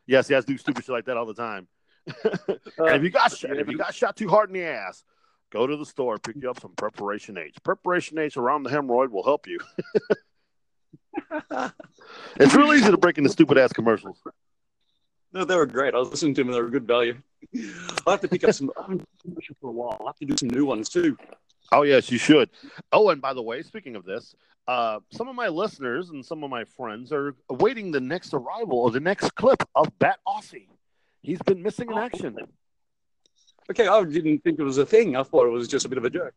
Yes, 0.07 0.29
yes, 0.29 0.45
do 0.45 0.57
stupid 0.59 0.85
shit 0.85 0.93
like 0.93 1.07
that 1.07 1.17
all 1.17 1.27
the 1.27 1.35
time. 1.35 1.67
and 2.25 2.97
if 2.97 3.03
you 3.03 3.11
got 3.11 3.35
shot, 3.35 3.57
if 3.57 3.69
you 3.69 3.79
got 3.79 3.95
shot 3.95 4.17
too 4.17 4.29
hard 4.29 4.51
in 4.51 4.55
the 4.55 4.65
ass, 4.65 5.03
go 5.51 5.67
to 5.67 5.77
the 5.77 5.87
store, 5.87 6.19
pick 6.19 6.37
you 6.37 6.51
up 6.51 6.61
some 6.61 6.73
Preparation 6.77 7.39
H. 7.39 7.57
Preparation 7.63 8.19
H 8.19 8.37
around 8.37 8.65
the 8.65 8.71
hemorrhoid 8.71 9.11
will 9.11 9.25
help 9.25 9.47
you. 9.47 9.59
It's 12.37 12.55
real 12.55 12.73
easy 12.73 12.91
to 12.91 12.97
break 12.97 13.19
into 13.19 13.31
stupid 13.31 13.59
ass 13.59 13.73
commercials. 13.73 14.19
No, 15.33 15.45
they 15.45 15.57
were 15.57 15.67
great. 15.67 15.95
I 15.95 15.99
was 15.99 16.11
listening 16.11 16.35
to 16.35 16.41
them 16.41 16.49
and 16.49 16.57
they 16.57 16.63
were 16.63 16.71
good 16.71 16.87
value. 16.87 17.17
I'll 18.07 18.13
have 18.13 18.21
to 18.23 18.29
pick 18.29 18.45
up 18.45 18.55
some 18.55 18.71
I 18.77 18.83
haven't 18.83 19.05
for 19.61 19.71
a 19.71 19.73
while. 19.73 19.97
I'll 20.01 20.07
have 20.07 20.17
to 20.17 20.25
do 20.25 20.37
some 20.39 20.49
new 20.49 20.65
ones 20.65 20.89
too. 20.89 21.17
Oh 21.73 21.83
yes, 21.83 22.11
you 22.11 22.19
should. 22.19 22.51
Oh, 22.93 23.11
and 23.11 23.21
by 23.21 23.35
the 23.35 23.43
way, 23.43 23.63
speaking 23.63 23.97
of 23.97 24.05
this, 24.05 24.35
uh, 24.67 25.01
some 25.11 25.29
of 25.29 25.35
my 25.35 25.49
listeners 25.49 26.11
and 26.11 26.25
some 26.25 26.45
of 26.45 26.51
my 26.51 26.65
friends 26.65 27.13
are 27.13 27.35
awaiting 27.51 27.91
the 27.91 28.01
next 28.01 28.33
arrival 28.33 28.79
or 28.79 28.91
the 28.91 29.01
next 29.01 29.35
clip 29.35 29.63
of 29.75 29.99
Bat 29.99 30.19
Aussie. 30.27 30.69
He's 31.21 31.41
been 31.43 31.63
missing 31.63 31.91
in 31.91 31.99
action. 31.99 32.37
Okay, 33.71 33.89
I 33.89 34.05
didn't 34.05 34.41
think 34.41 34.59
it 34.59 34.63
was 34.63 34.77
a 34.77 34.85
thing. 34.85 35.17
I 35.17 35.23
thought 35.23 35.47
it 35.47 35.51
was 35.51 35.69
just 35.69 35.87
a 35.87 35.89
bit 35.89 35.97
of 35.97 36.05
a 36.05 36.11
joke. 36.11 36.35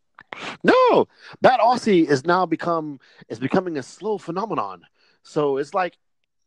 No, 0.63 1.07
Bat 1.41 1.59
Aussie 1.59 2.07
is 2.07 2.25
now 2.25 2.45
become 2.45 2.99
is 3.27 3.39
becoming 3.39 3.77
a 3.77 3.83
slow 3.83 4.17
phenomenon. 4.17 4.83
So 5.23 5.57
it's 5.57 5.73
like 5.73 5.97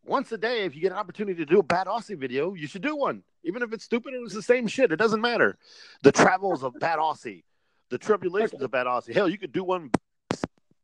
once 0.05 0.33
a 0.33 0.39
day, 0.39 0.65
if 0.65 0.75
you 0.75 0.81
get 0.81 0.93
an 0.93 0.99
opportunity 0.99 1.45
to 1.45 1.47
do 1.47 1.59
a 1.59 1.63
Bat 1.63 1.87
Aussie 1.87 2.17
video, 2.17 2.55
you 2.55 2.67
should 2.67 2.83
do 2.83 2.97
one, 2.97 3.23
even 3.45 3.63
if 3.63 3.73
it's 3.73 3.85
stupid 3.85 4.15
it 4.15 4.23
was 4.23 4.33
the 4.33 4.43
same 4.43 4.67
shit. 4.67 4.91
It 4.91 4.97
doesn't 4.97 5.21
matter. 5.21 5.59
The 6.03 6.13
travels 6.13 6.65
of 6.65 6.75
Bat 6.81 6.99
Aussie, 6.99 7.45
the 7.91 7.99
tribulations 7.99 8.63
of 8.63 8.71
bad 8.71 8.87
Aussie. 8.87 9.13
Hell, 9.13 9.29
you 9.29 9.39
could 9.39 9.53
do 9.53 9.65
one. 9.65 9.91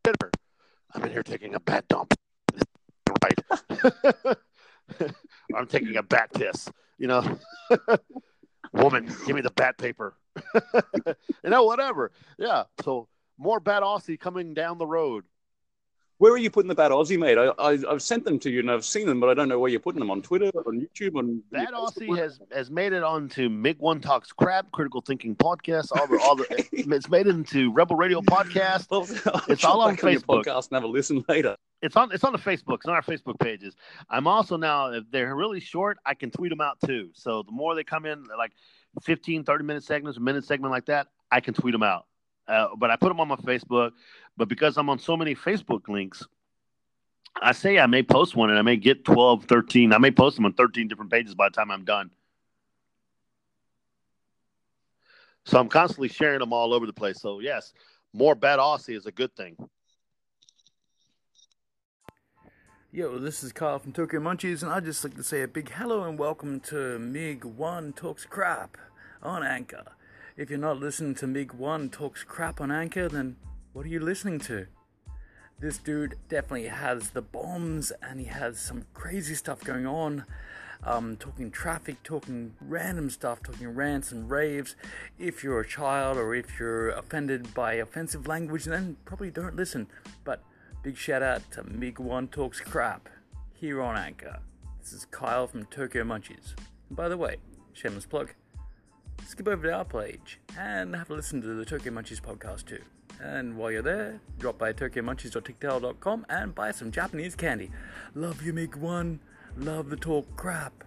better. 0.02 0.30
I'm 0.94 1.02
in 1.04 1.10
here 1.10 1.22
taking 1.22 1.54
a 1.54 1.60
bat 1.60 1.86
dump. 1.88 2.14
Right. 3.22 4.36
I'm 5.54 5.66
taking 5.66 5.96
a 5.96 6.02
bat 6.02 6.32
piss. 6.34 6.70
You 6.98 7.08
know, 7.08 7.38
woman, 8.72 9.06
give 9.26 9.36
me 9.36 9.42
the 9.42 9.50
bat 9.50 9.78
paper. 9.78 10.14
you 10.54 11.50
know, 11.50 11.64
whatever. 11.64 12.12
Yeah. 12.38 12.64
So 12.84 13.08
more 13.38 13.60
bad 13.60 13.82
Aussie 13.82 14.18
coming 14.18 14.54
down 14.54 14.78
the 14.78 14.86
road. 14.86 15.24
Where 16.18 16.32
are 16.32 16.38
you 16.38 16.50
putting 16.50 16.68
the 16.68 16.74
bad 16.74 16.92
Aussie, 16.92 17.18
mate? 17.18 17.36
I, 17.36 17.52
I 17.58 17.76
have 17.90 18.00
sent 18.00 18.24
them 18.24 18.38
to 18.38 18.50
you 18.50 18.60
and 18.60 18.70
I've 18.70 18.86
seen 18.86 19.06
them, 19.06 19.20
but 19.20 19.28
I 19.28 19.34
don't 19.34 19.50
know 19.50 19.58
where 19.58 19.70
you're 19.70 19.80
putting 19.80 20.00
them 20.00 20.10
on 20.10 20.22
Twitter, 20.22 20.46
on 20.66 20.80
YouTube, 20.80 21.16
on 21.16 21.42
Bad 21.52 21.74
Aussie 21.74 22.16
has 22.16 22.40
has 22.52 22.70
made 22.70 22.94
it 22.94 23.02
onto 23.02 23.50
Mig 23.50 23.78
One 23.78 24.00
Talks 24.00 24.32
Crap, 24.32 24.70
Critical 24.72 25.02
Thinking 25.02 25.36
Podcast. 25.36 25.88
All 25.94 26.06
the 26.06 26.18
all 26.22 26.36
the 26.36 26.46
it's 26.72 27.10
made 27.10 27.26
it 27.26 27.34
into 27.34 27.70
Rebel 27.72 27.96
Radio 27.96 28.22
Podcast. 28.22 28.86
It's 29.48 29.64
all 29.64 29.82
on 29.82 29.96
Facebook. 29.96 30.44
podcast 30.44 30.68
and 30.68 30.76
have 30.76 30.84
a 30.84 30.86
listen 30.86 31.22
later. 31.28 31.56
It's 31.82 31.96
on 31.96 32.10
it's 32.12 32.24
on 32.24 32.32
the 32.32 32.38
Facebook. 32.38 32.76
It's 32.76 32.86
on 32.86 32.94
our 32.94 33.02
Facebook 33.02 33.38
pages. 33.38 33.76
I'm 34.08 34.26
also 34.26 34.56
now 34.56 34.92
if 34.92 35.04
they're 35.10 35.34
really 35.36 35.60
short, 35.60 35.98
I 36.06 36.14
can 36.14 36.30
tweet 36.30 36.50
them 36.50 36.62
out 36.62 36.78
too. 36.84 37.10
So 37.12 37.42
the 37.42 37.52
more 37.52 37.74
they 37.74 37.84
come 37.84 38.06
in, 38.06 38.24
like 38.38 38.52
15, 39.02 39.44
30 39.44 39.64
minute 39.64 39.84
segments, 39.84 40.16
a 40.16 40.20
minute 40.22 40.44
segment 40.44 40.72
like 40.72 40.86
that, 40.86 41.08
I 41.30 41.40
can 41.40 41.52
tweet 41.52 41.72
them 41.72 41.82
out. 41.82 42.06
Uh, 42.48 42.68
but 42.78 42.90
I 42.90 42.96
put 42.96 43.08
them 43.08 43.20
on 43.20 43.28
my 43.28 43.36
Facebook. 43.36 43.92
But 44.36 44.48
because 44.48 44.76
I'm 44.76 44.90
on 44.90 44.98
so 44.98 45.16
many 45.16 45.34
Facebook 45.34 45.88
links, 45.88 46.26
I 47.40 47.52
say 47.52 47.78
I 47.78 47.86
may 47.86 48.02
post 48.02 48.36
one 48.36 48.50
and 48.50 48.58
I 48.58 48.62
may 48.62 48.76
get 48.76 49.04
12, 49.04 49.44
13. 49.44 49.92
I 49.92 49.98
may 49.98 50.10
post 50.10 50.36
them 50.36 50.46
on 50.46 50.52
13 50.52 50.88
different 50.88 51.10
pages 51.10 51.34
by 51.34 51.48
the 51.48 51.54
time 51.54 51.70
I'm 51.70 51.84
done. 51.84 52.10
So 55.44 55.60
I'm 55.60 55.68
constantly 55.68 56.08
sharing 56.08 56.40
them 56.40 56.52
all 56.52 56.74
over 56.74 56.86
the 56.86 56.92
place. 56.92 57.20
So, 57.20 57.40
yes, 57.40 57.72
more 58.12 58.34
bad 58.34 58.58
Aussie 58.58 58.96
is 58.96 59.06
a 59.06 59.12
good 59.12 59.34
thing. 59.36 59.56
Yo, 62.90 63.18
this 63.18 63.44
is 63.44 63.52
Kyle 63.52 63.78
from 63.78 63.92
Tokyo 63.92 64.20
Munchies, 64.20 64.62
and 64.62 64.72
I'd 64.72 64.86
just 64.86 65.04
like 65.04 65.14
to 65.16 65.22
say 65.22 65.42
a 65.42 65.48
big 65.48 65.70
hello 65.70 66.04
and 66.04 66.18
welcome 66.18 66.60
to 66.60 66.98
MiG 66.98 67.44
1 67.44 67.92
Talks 67.92 68.24
Crap 68.24 68.78
on 69.22 69.44
Anchor. 69.44 69.84
If 70.36 70.48
you're 70.48 70.58
not 70.58 70.78
listening 70.78 71.14
to 71.16 71.26
MiG 71.26 71.52
1 71.52 71.90
Talks 71.90 72.24
Crap 72.24 72.60
on 72.60 72.72
Anchor, 72.72 73.08
then 73.08 73.36
what 73.76 73.84
are 73.84 73.90
you 73.90 74.00
listening 74.00 74.38
to? 74.38 74.66
This 75.60 75.76
dude 75.76 76.14
definitely 76.30 76.68
has 76.68 77.10
the 77.10 77.20
bombs 77.20 77.92
and 78.00 78.18
he 78.18 78.24
has 78.24 78.58
some 78.58 78.86
crazy 78.94 79.34
stuff 79.34 79.62
going 79.62 79.84
on. 79.84 80.24
Um, 80.82 81.18
talking 81.18 81.50
traffic, 81.50 82.02
talking 82.02 82.54
random 82.58 83.10
stuff, 83.10 83.42
talking 83.42 83.68
rants 83.68 84.12
and 84.12 84.30
raves. 84.30 84.76
If 85.18 85.44
you're 85.44 85.60
a 85.60 85.68
child 85.68 86.16
or 86.16 86.34
if 86.34 86.58
you're 86.58 86.88
offended 86.88 87.52
by 87.52 87.74
offensive 87.74 88.26
language, 88.26 88.64
then 88.64 88.96
probably 89.04 89.30
don't 89.30 89.56
listen. 89.56 89.88
But 90.24 90.42
big 90.82 90.96
shout 90.96 91.22
out 91.22 91.42
to 91.50 91.62
MiG 91.62 91.98
One 91.98 92.28
Talks 92.28 92.60
Crap 92.60 93.10
here 93.52 93.82
on 93.82 93.94
Anchor. 93.94 94.38
This 94.80 94.94
is 94.94 95.04
Kyle 95.04 95.46
from 95.48 95.66
Tokyo 95.66 96.02
Munchies. 96.02 96.54
And 96.88 96.96
by 96.96 97.10
the 97.10 97.18
way, 97.18 97.36
shameless 97.74 98.06
plug, 98.06 98.32
skip 99.26 99.46
over 99.46 99.66
to 99.66 99.74
our 99.74 99.84
page 99.84 100.40
and 100.58 100.96
have 100.96 101.10
a 101.10 101.14
listen 101.14 101.42
to 101.42 101.48
the 101.48 101.66
Tokyo 101.66 101.92
Munchies 101.92 102.22
podcast 102.22 102.64
too. 102.64 102.80
And 103.20 103.56
while 103.56 103.70
you're 103.70 103.82
there, 103.82 104.20
drop 104.38 104.58
by 104.58 104.72
tokyomunchies.tictail.com 104.72 106.26
and 106.28 106.54
buy 106.54 106.70
some 106.70 106.90
Japanese 106.90 107.34
candy. 107.34 107.70
Love 108.14 108.42
you, 108.42 108.52
Mig 108.52 108.76
One. 108.76 109.20
Love 109.56 109.90
the 109.90 109.96
talk 109.96 110.26
crap. 110.36 110.84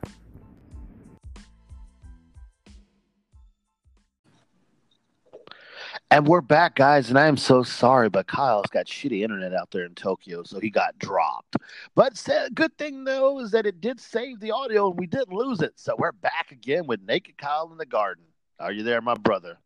And 6.12 6.28
we're 6.28 6.42
back, 6.42 6.76
guys, 6.76 7.10
and 7.10 7.20
I 7.20 7.28
am 7.28 7.38
so 7.38 7.62
sorry, 7.62 8.10
but 8.10 8.26
Kyle's 8.26 8.66
got 8.72 8.88
shitty 8.88 9.22
internet 9.22 9.54
out 9.54 9.70
there 9.70 9.86
in 9.86 9.94
Tokyo, 9.94 10.42
so 10.42 10.60
he 10.60 10.72
got 10.72 10.98
dropped. 10.98 11.58
But 11.94 12.28
good 12.56 12.76
thing, 12.80 13.04
though, 13.04 13.40
is 13.40 13.52
that 13.52 13.68
it 13.68 13.80
did 13.80 14.00
save 14.00 14.40
the 14.40 14.52
audio 14.52 14.90
and 14.90 15.00
we 15.00 15.06
didn't 15.06 15.32
lose 15.32 15.62
it. 15.62 15.74
So 15.76 15.96
we're 16.00 16.12
back 16.12 16.52
again 16.52 16.88
with 16.88 17.02
Naked 17.04 17.38
Kyle 17.38 17.70
in 17.72 17.78
the 17.78 17.86
Garden. 17.86 18.24
Are 18.60 18.72
you 18.72 18.82
there, 18.82 19.02
my 19.02 19.14
brother? 19.14 19.60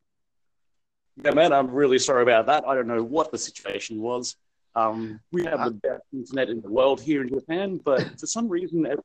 Yeah, 1.23 1.32
man, 1.32 1.54
I'm 1.54 1.69
really 1.69 1.99
sorry 1.99 2.23
about 2.23 2.45
that. 2.47 2.65
I 2.67 2.73
don't 2.73 2.88
know 2.88 3.04
what 3.04 3.32
the 3.32 3.38
situation 3.38 4.02
was. 4.02 4.36
Um, 4.76 5.19
we 5.32 5.43
have 5.45 5.63
the 5.63 5.71
best 5.71 6.04
internet 6.12 6.49
in 6.49 6.62
the 6.62 6.69
world 6.69 6.99
here 6.99 7.21
in 7.21 7.30
Japan, 7.30 7.80
but 7.84 8.02
for 8.19 8.26
some 8.26 8.47
reason, 8.49 8.86
every 8.86 9.04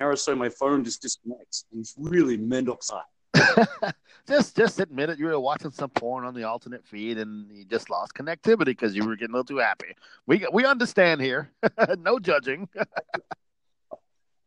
hour 0.00 0.10
or 0.10 0.16
so, 0.16 0.34
my 0.34 0.48
phone 0.48 0.84
just 0.84 1.02
disconnects. 1.02 1.64
And 1.72 1.80
it's 1.80 1.94
really 1.96 2.36
mendokusai. 2.36 3.02
just 4.28 4.56
just 4.56 4.80
admit 4.80 5.10
it. 5.10 5.18
You 5.18 5.26
were 5.26 5.38
watching 5.38 5.70
some 5.70 5.90
porn 5.90 6.24
on 6.24 6.34
the 6.34 6.44
alternate 6.44 6.84
feed, 6.86 7.18
and 7.18 7.50
you 7.52 7.64
just 7.64 7.90
lost 7.90 8.14
connectivity 8.14 8.66
because 8.66 8.96
you 8.96 9.06
were 9.06 9.14
getting 9.14 9.34
a 9.34 9.38
little 9.38 9.44
too 9.44 9.58
happy. 9.58 9.94
We 10.26 10.46
we 10.52 10.64
understand 10.64 11.20
here. 11.20 11.50
no 11.98 12.18
judging. 12.18 12.68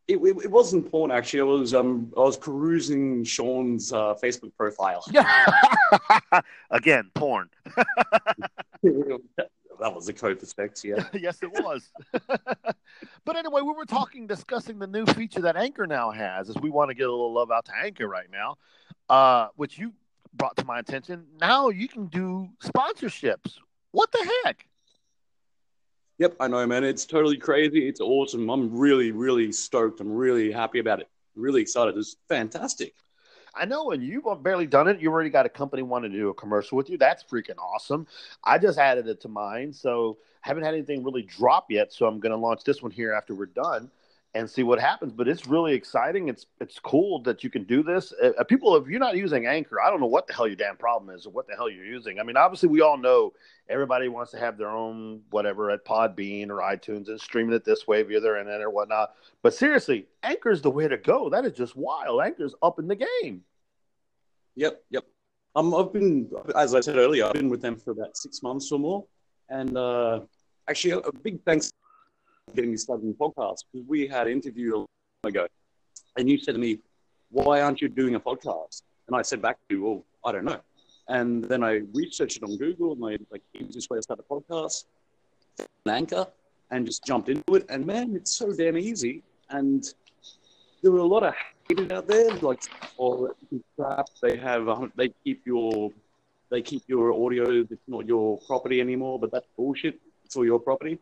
It, 0.10 0.18
it, 0.18 0.38
it, 0.46 0.52
wasn't 0.52 0.90
porn 0.90 1.12
actually. 1.12 1.42
I 1.42 1.44
was 1.44 1.76
um 1.76 2.12
I 2.18 2.22
was 2.22 2.36
perusing 2.36 3.24
Sean's 3.24 3.94
uh, 3.94 4.16
Facebook 4.16 4.52
profile. 4.58 5.06
Again, 6.72 7.12
porn. 7.14 7.48
that 8.84 9.20
was 9.80 10.10
a 10.10 10.14
code 10.14 10.40
perspective. 10.40 10.98
Yeah. 11.14 11.20
yes, 11.22 11.44
it 11.44 11.52
was. 11.52 11.92
but 13.24 13.36
anyway, 13.36 13.62
we 13.62 13.72
were 13.72 13.86
talking, 13.86 14.26
discussing 14.26 14.80
the 14.80 14.88
new 14.88 15.06
feature 15.06 15.42
that 15.42 15.56
Anchor 15.56 15.86
now 15.86 16.10
has. 16.10 16.50
As 16.50 16.56
we 16.58 16.72
want 16.72 16.90
to 16.90 16.96
get 16.96 17.08
a 17.08 17.12
little 17.12 17.32
love 17.32 17.52
out 17.52 17.66
to 17.66 17.72
Anchor 17.80 18.08
right 18.08 18.32
now, 18.32 18.58
uh, 19.10 19.50
which 19.58 19.78
you 19.78 19.94
brought 20.34 20.58
to 20.58 20.66
my 20.66 20.80
attention. 20.80 21.28
Now 21.40 21.70
you 21.70 21.88
can 21.88 22.08
do 22.08 22.50
sponsorships. 22.64 23.60
What 23.92 24.12
the 24.12 24.28
heck? 24.44 24.66
Yep, 26.20 26.36
I 26.42 26.50
know, 26.50 26.68
man. 26.68 26.84
It's 26.84 27.06
totally 27.06 27.38
crazy. 27.38 27.88
It's 27.88 28.02
awesome. 28.02 28.50
I'm 28.50 28.78
really, 28.78 29.12
really 29.12 29.54
stoked. 29.54 30.02
I'm 30.02 30.12
really 30.12 30.52
happy 30.52 30.80
about 30.80 31.00
it. 31.00 31.08
Really 31.36 31.62
excited. 31.62 31.96
It's 31.96 32.18
fantastic. 32.28 32.94
I 33.56 33.64
know, 33.64 33.92
and 33.92 34.04
you've 34.04 34.26
barely 34.44 34.68
done 34.68 34.90
it. 34.90 35.00
You 35.00 35.12
already 35.12 35.30
got 35.30 35.46
a 35.46 35.50
company 35.50 35.82
wanting 35.82 36.12
to 36.12 36.18
do 36.18 36.28
a 36.28 36.34
commercial 36.34 36.76
with 36.76 36.90
you. 36.90 36.98
That's 36.98 37.24
freaking 37.24 37.58
awesome. 37.58 38.06
I 38.44 38.58
just 38.58 38.78
added 38.78 39.08
it 39.08 39.22
to 39.22 39.30
mine, 39.30 39.72
so 39.72 40.18
haven't 40.42 40.64
had 40.64 40.74
anything 40.74 41.06
really 41.06 41.24
drop 41.24 41.72
yet. 41.72 41.94
So 41.94 42.06
I'm 42.06 42.20
going 42.20 42.32
to 42.32 42.38
launch 42.38 42.66
this 42.66 42.82
one 42.82 42.92
here 42.92 43.14
after 43.14 43.34
we're 43.34 43.46
done 43.46 43.90
and 44.36 44.50
see 44.50 44.64
what 44.64 44.80
happens. 44.80 45.12
But 45.12 45.28
it's 45.28 45.48
really 45.48 45.74
exciting. 45.74 46.30
It's 46.30 46.46
it's 46.60 46.80
cool 46.80 47.22
that 47.24 47.44
you 47.44 47.50
can 47.50 47.64
do 47.64 47.82
this. 47.82 48.14
Uh, 48.22 48.32
uh, 48.40 48.44
people, 48.44 48.76
if 48.76 48.88
you're 48.88 49.00
not 49.00 49.18
using 49.18 49.48
Anchor, 49.48 49.82
I 49.82 49.90
don't 49.90 50.00
know 50.00 50.06
what 50.08 50.28
the 50.28 50.34
hell 50.34 50.48
your 50.48 50.56
damn 50.56 50.78
problem 50.78 51.16
is 51.16 51.26
or 51.26 51.32
what 51.32 51.48
the 51.48 51.56
hell 51.56 51.70
you're 51.70 51.86
using. 51.86 52.20
I 52.20 52.24
mean, 52.24 52.38
obviously, 52.38 52.70
we 52.70 52.82
all 52.82 52.98
know 52.98 53.34
everybody 53.68 54.08
wants 54.08 54.32
to 54.32 54.40
have 54.40 54.58
their 54.58 54.70
own 54.70 55.22
whatever 55.32 55.72
at 55.72 55.86
Podbean 55.86 56.50
or 56.50 56.60
iTunes 56.60 57.08
and 57.08 57.20
streaming 57.20 57.56
it 57.56 57.66
this 57.66 57.88
way 57.88 58.04
via 58.04 58.20
their 58.20 58.38
internet 58.38 58.62
or 58.62 58.70
whatnot. 58.70 59.14
But 59.42 59.54
seriously, 59.54 60.08
Anchor 60.24 60.52
is 60.52 60.62
the 60.62 60.72
way 60.72 60.88
to 60.88 60.98
go. 60.98 61.30
That 61.30 61.46
is 61.46 61.54
just 61.54 61.76
wild. 61.76 62.22
Anchor's 62.22 62.56
up 62.62 62.80
in 62.80 62.88
the 62.88 62.96
game. 62.96 63.42
Yep, 64.56 64.84
yep. 64.90 65.06
Um, 65.56 65.74
I've 65.74 65.92
been, 65.92 66.30
as 66.56 66.76
I 66.76 66.80
said 66.82 66.98
earlier, 66.98 67.26
I've 67.26 67.34
been 67.34 67.50
with 67.50 67.62
them 67.62 67.76
for 67.76 67.92
about 67.92 68.16
six 68.16 68.44
months 68.44 68.72
or 68.72 68.78
more, 68.78 69.06
and 69.50 69.76
uh, 69.76 70.22
actually, 70.70 70.92
a, 70.92 70.98
a 71.00 71.12
big 71.12 71.44
thanks 71.44 71.72
getting 72.56 72.72
me 72.72 72.78
started 72.78 73.06
in 73.06 73.14
podcast 73.14 73.64
because 73.72 73.88
we 73.88 74.08
had 74.08 74.28
an 74.28 74.34
interview 74.34 74.76
a 74.76 74.78
long 74.78 74.88
ago, 75.24 75.48
and 76.18 76.30
you 76.30 76.38
said 76.38 76.54
to 76.54 76.60
me, 76.60 76.80
"Why 77.32 77.62
aren't 77.62 77.82
you 77.82 77.90
doing 77.90 78.16
a 78.16 78.20
podcast?" 78.20 78.84
And 79.08 79.16
I 79.16 79.22
said 79.22 79.42
back 79.42 79.58
to 79.70 79.76
you, 79.76 79.84
"Well, 79.84 80.06
I 80.26 80.32
don't 80.32 80.46
know." 80.46 80.62
And 81.08 81.44
then 81.44 81.64
I 81.64 81.82
researched 81.94 82.38
it 82.38 82.44
on 82.44 82.56
Google, 82.58 82.94
and 82.94 83.04
I 83.06 83.18
like 83.32 83.42
easiest 83.54 83.90
way 83.90 83.98
to 83.98 84.02
start 84.02 84.20
a 84.20 84.24
podcast, 84.24 84.86
an 85.60 85.92
anchor, 85.92 86.28
and 86.72 86.86
just 86.86 87.04
jumped 87.04 87.30
into 87.30 87.56
it. 87.56 87.66
And 87.70 87.86
man, 87.86 88.16
it's 88.16 88.32
so 88.32 88.54
damn 88.54 88.78
easy. 88.78 89.24
And 89.50 89.84
there 90.82 90.92
were 90.92 91.00
a 91.00 91.12
lot 91.16 91.24
of 91.24 91.34
haters 91.68 91.92
out 91.92 92.08
there, 92.08 92.30
like 92.50 92.64
or 92.98 93.36
crap. 93.76 94.08
They 94.22 94.38
have 94.38 94.92
they 94.96 95.10
keep 95.24 95.46
your 95.46 95.92
they 96.50 96.62
keep 96.62 96.84
your 96.88 97.12
audio. 97.14 97.62
It's 97.62 97.88
not 97.88 98.06
your 98.06 98.40
property 98.48 98.80
anymore, 98.82 99.20
but 99.20 99.32
that's 99.32 99.48
bullshit. 99.58 100.00
It's 100.26 100.36
all 100.36 100.46
your 100.46 100.60
property 100.60 101.00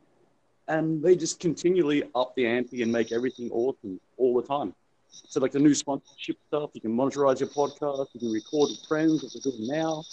and 0.67 1.01
they 1.01 1.15
just 1.15 1.39
continually 1.39 2.03
up 2.15 2.35
the 2.35 2.45
ante 2.45 2.81
and 2.81 2.91
make 2.91 3.11
everything 3.11 3.49
awesome 3.51 3.99
all 4.17 4.39
the 4.39 4.47
time. 4.47 4.73
So, 5.09 5.39
like 5.39 5.51
the 5.51 5.59
new 5.59 5.73
sponsorship 5.73 6.37
stuff, 6.47 6.71
you 6.73 6.81
can 6.81 6.95
monetize 6.95 7.39
your 7.39 7.49
podcast, 7.49 8.07
you 8.13 8.19
can 8.19 8.31
record 8.31 8.69
with 8.69 8.85
friends, 8.87 9.23
what 9.23 9.31
we're 9.33 9.51
doing 9.51 9.67
now. 9.67 10.03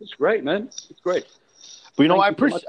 It's 0.00 0.14
great, 0.14 0.44
man. 0.44 0.66
It's 0.90 1.00
great. 1.00 1.26
But 1.96 2.02
you 2.04 2.08
know, 2.08 2.16
Thank 2.16 2.26
I 2.26 2.28
appreciate. 2.28 2.64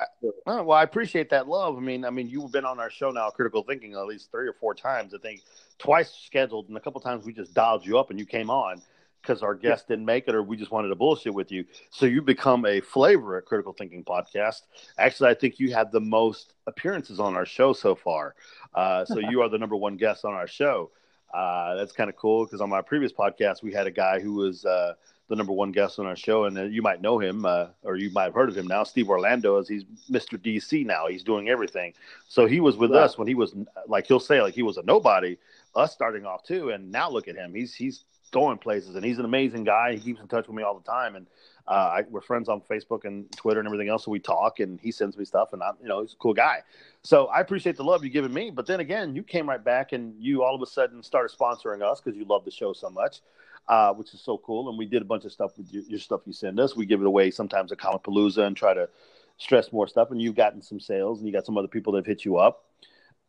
Oh, 0.48 0.64
well, 0.64 0.78
I 0.78 0.84
appreciate 0.84 1.30
that 1.30 1.48
love. 1.48 1.78
I 1.78 1.80
mean, 1.80 2.06
I 2.06 2.10
mean, 2.10 2.30
you've 2.30 2.52
been 2.52 2.66
on 2.66 2.80
our 2.80 2.90
show 2.90 3.12
now, 3.12 3.30
Critical 3.30 3.64
Thinking, 3.64 3.94
at 3.94 4.06
least 4.06 4.32
three 4.32 4.48
or 4.48 4.54
four 4.54 4.74
times. 4.74 5.14
I 5.14 5.18
think 5.20 5.42
twice 5.78 6.12
scheduled, 6.26 6.68
and 6.68 6.78
a 6.78 6.80
couple 6.80 7.02
times 7.02 7.26
we 7.26 7.34
just 7.34 7.54
dialed 7.54 7.86
you 7.86 8.00
up 8.00 8.10
and 8.10 8.20
you 8.20 8.26
came 8.26 8.50
on 8.50 8.82
because 9.22 9.44
our 9.44 9.56
guest 9.56 9.88
didn't 9.88 10.06
make 10.06 10.28
it 10.28 10.36
or 10.36 10.44
we 10.44 10.58
just 10.58 10.72
wanted 10.72 10.90
to 10.90 10.96
bullshit 10.96 11.34
with 11.34 11.52
you. 11.52 11.66
So 11.92 12.06
you 12.06 12.22
become 12.22 12.66
a 12.66 12.80
flavor 12.80 13.38
at 13.38 13.46
Critical 13.46 13.74
Thinking 13.74 14.04
Podcast. 14.04 14.62
Actually, 14.98 15.30
I 15.30 15.34
think 15.34 15.60
you 15.60 15.74
had 15.74 15.92
the 15.92 16.00
most 16.00 16.54
appearances 16.68 17.20
on 17.20 17.36
our 17.36 17.46
show 17.46 17.74
so 17.74 17.96
far. 17.96 18.36
Uh, 18.74 19.06
so 19.06 19.20
you 19.20 19.42
are 19.42 19.50
the 19.50 19.58
number 19.58 19.76
one 19.76 19.98
guest 19.98 20.26
on 20.26 20.34
our 20.34 20.48
show. 20.48 20.92
Uh, 21.34 21.76
that's 21.76 21.92
kind 21.92 22.10
of 22.10 22.16
cool 22.16 22.46
because 22.46 22.62
on 22.62 22.70
my 22.70 22.82
previous 22.82 23.12
podcast, 23.12 23.62
we 23.62 23.72
had 23.72 23.88
a 23.88 23.92
guy 23.92 24.20
who 24.20 24.34
was 24.34 24.66
uh, 24.66 24.94
the 25.28 25.36
number 25.36 25.54
one 25.54 25.72
guest 25.72 26.00
on 26.00 26.08
our 26.08 26.16
show, 26.16 26.46
and 26.46 26.58
uh, 26.58 26.64
you 26.64 26.82
might 26.82 27.02
know 27.02 27.20
him 27.20 27.46
uh, 27.46 27.68
or 27.84 27.98
you 27.98 28.10
might 28.12 28.24
have 28.24 28.34
heard 28.34 28.50
of 28.50 28.58
him 28.58 28.66
now. 28.66 28.84
Steve 28.84 29.10
Orlando, 29.10 29.60
as 29.60 29.68
he's 29.68 29.84
Mr. 30.10 30.40
DC 30.40 30.86
now, 30.86 31.08
he's 31.08 31.24
doing 31.24 31.50
everything. 31.50 31.94
So 32.28 32.48
he 32.48 32.60
was 32.60 32.78
with 32.78 32.92
us 32.92 33.18
when 33.18 33.28
he 33.28 33.36
was 33.36 33.56
like 33.88 34.08
he'll 34.08 34.20
say 34.20 34.42
like 34.42 34.56
he 34.56 34.64
was 34.64 34.78
a 34.78 34.84
nobody, 34.84 35.38
us 35.76 35.94
starting 35.94 36.26
off 36.26 36.44
too, 36.44 36.72
and 36.72 36.92
now 36.92 37.10
look 37.12 37.28
at 37.28 37.36
him, 37.36 37.54
he's 37.54 37.76
he's 37.76 38.06
going 38.30 38.58
places. 38.58 38.96
And 38.96 39.04
he's 39.04 39.20
an 39.20 39.26
amazing 39.26 39.64
guy. 39.64 39.94
He 39.94 40.00
keeps 40.00 40.22
in 40.22 40.28
touch 40.28 40.48
with 40.48 40.56
me 40.56 40.64
all 40.64 40.78
the 40.78 40.90
time, 40.90 41.16
and 41.16 41.28
uh, 41.68 41.72
I, 42.00 42.04
we're 42.10 42.22
friends 42.22 42.50
on 42.50 42.62
Facebook 42.62 43.06
and 43.06 43.32
Twitter 43.36 43.60
and 43.60 43.68
everything 43.68 43.90
else. 43.90 44.06
So 44.06 44.12
we 44.12 44.20
talk, 44.20 44.60
and 44.60 44.80
he 44.80 44.92
sends 44.92 45.18
me 45.18 45.26
stuff, 45.26 45.54
and 45.54 45.62
I, 45.62 45.72
you 45.82 45.88
know, 45.88 46.02
he's 46.02 46.14
a 46.14 46.18
cool 46.18 46.34
guy. 46.34 46.64
So 47.04 47.28
I 47.28 47.42
appreciate 47.42 47.78
the 47.78 47.84
love 47.84 48.04
you've 48.04 48.14
given 48.14 48.34
me. 48.34 48.50
But 48.50 48.66
then 48.66 48.80
again, 48.80 49.16
you 49.16 49.24
came 49.24 49.48
right 49.48 49.64
back, 49.64 49.92
and 49.92 50.16
you 50.20 50.44
all 50.44 50.56
of 50.56 50.62
a 50.62 50.66
sudden 50.66 51.04
started 51.04 51.36
sponsoring 51.38 51.82
us 51.82 52.02
because 52.02 52.18
you 52.18 52.26
love 52.26 52.46
the 52.46 52.52
show 52.52 52.74
so 52.74 52.90
much. 52.90 53.22
Uh, 53.68 53.94
which 53.94 54.16
is 54.16 54.22
so 54.22 54.36
cool, 54.40 54.68
and 54.68 54.80
we 54.80 54.86
did 54.88 55.00
a 55.00 55.06
bunch 55.06 55.26
of 55.26 55.32
stuff 55.32 55.56
with 55.56 55.72
your, 55.72 55.84
your 55.84 56.00
stuff 56.00 56.22
you 56.26 56.34
send 56.34 56.60
us. 56.60 56.76
We 56.76 56.88
give 56.88 57.02
it 57.02 57.06
away 57.06 57.30
sometimes 57.30 57.72
at 57.72 57.78
Comic 57.78 58.02
Palooza 58.02 58.48
and 58.48 58.58
try 58.58 58.74
to 58.74 58.90
stress 59.38 59.72
more 59.72 59.88
stuff. 59.88 60.10
And 60.10 60.20
you've 60.20 60.36
gotten 60.36 60.60
some 60.60 60.80
sales, 60.80 61.20
and 61.20 61.28
you 61.28 61.34
got 61.34 61.46
some 61.46 61.56
other 61.56 61.68
people 61.68 61.94
that 61.94 62.00
have 62.00 62.08
hit 62.08 62.26
you 62.26 62.38
up. 62.38 62.66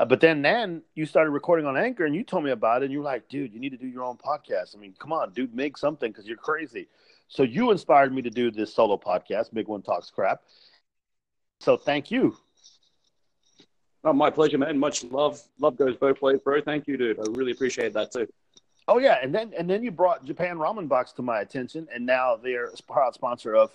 Uh, 0.00 0.04
but 0.06 0.18
then, 0.18 0.40
then 0.40 0.80
you 0.94 1.04
started 1.04 1.30
recording 1.30 1.66
on 1.66 1.76
Anchor, 1.76 2.06
and 2.06 2.14
you 2.14 2.24
told 2.24 2.42
me 2.42 2.52
about 2.52 2.80
it. 2.80 2.86
And 2.86 2.92
you 2.92 3.00
were 3.00 3.04
like, 3.04 3.28
"Dude, 3.28 3.52
you 3.52 3.60
need 3.60 3.68
to 3.68 3.76
do 3.76 3.86
your 3.86 4.02
own 4.02 4.16
podcast. 4.16 4.74
I 4.74 4.78
mean, 4.78 4.94
come 4.98 5.12
on, 5.12 5.30
dude, 5.34 5.54
make 5.54 5.76
something 5.76 6.10
because 6.10 6.26
you're 6.26 6.38
crazy." 6.38 6.88
So 7.28 7.42
you 7.42 7.70
inspired 7.70 8.14
me 8.14 8.22
to 8.22 8.30
do 8.30 8.50
this 8.50 8.72
solo 8.72 8.96
podcast, 8.96 9.52
Mig 9.52 9.68
One 9.68 9.82
Talks 9.82 10.10
Crap. 10.10 10.40
So 11.60 11.76
thank 11.76 12.10
you. 12.10 12.34
Oh, 14.02 14.14
my 14.14 14.30
pleasure, 14.30 14.56
man. 14.56 14.78
Much 14.78 15.04
love. 15.04 15.42
Love 15.58 15.76
goes 15.76 15.96
both 15.96 16.22
ways, 16.22 16.40
bro. 16.42 16.62
Thank 16.62 16.88
you, 16.88 16.96
dude. 16.96 17.18
I 17.18 17.24
really 17.32 17.52
appreciate 17.52 17.92
that 17.92 18.10
too. 18.10 18.26
Oh 18.88 18.96
yeah, 18.96 19.18
and 19.22 19.34
then 19.34 19.52
and 19.54 19.68
then 19.68 19.82
you 19.82 19.90
brought 19.90 20.24
Japan 20.24 20.56
Ramen 20.56 20.88
Box 20.88 21.12
to 21.12 21.22
my 21.22 21.40
attention, 21.40 21.86
and 21.94 22.06
now 22.06 22.36
they're 22.36 22.68
a 22.68 22.82
proud 22.88 23.12
sponsor 23.12 23.54
of 23.54 23.70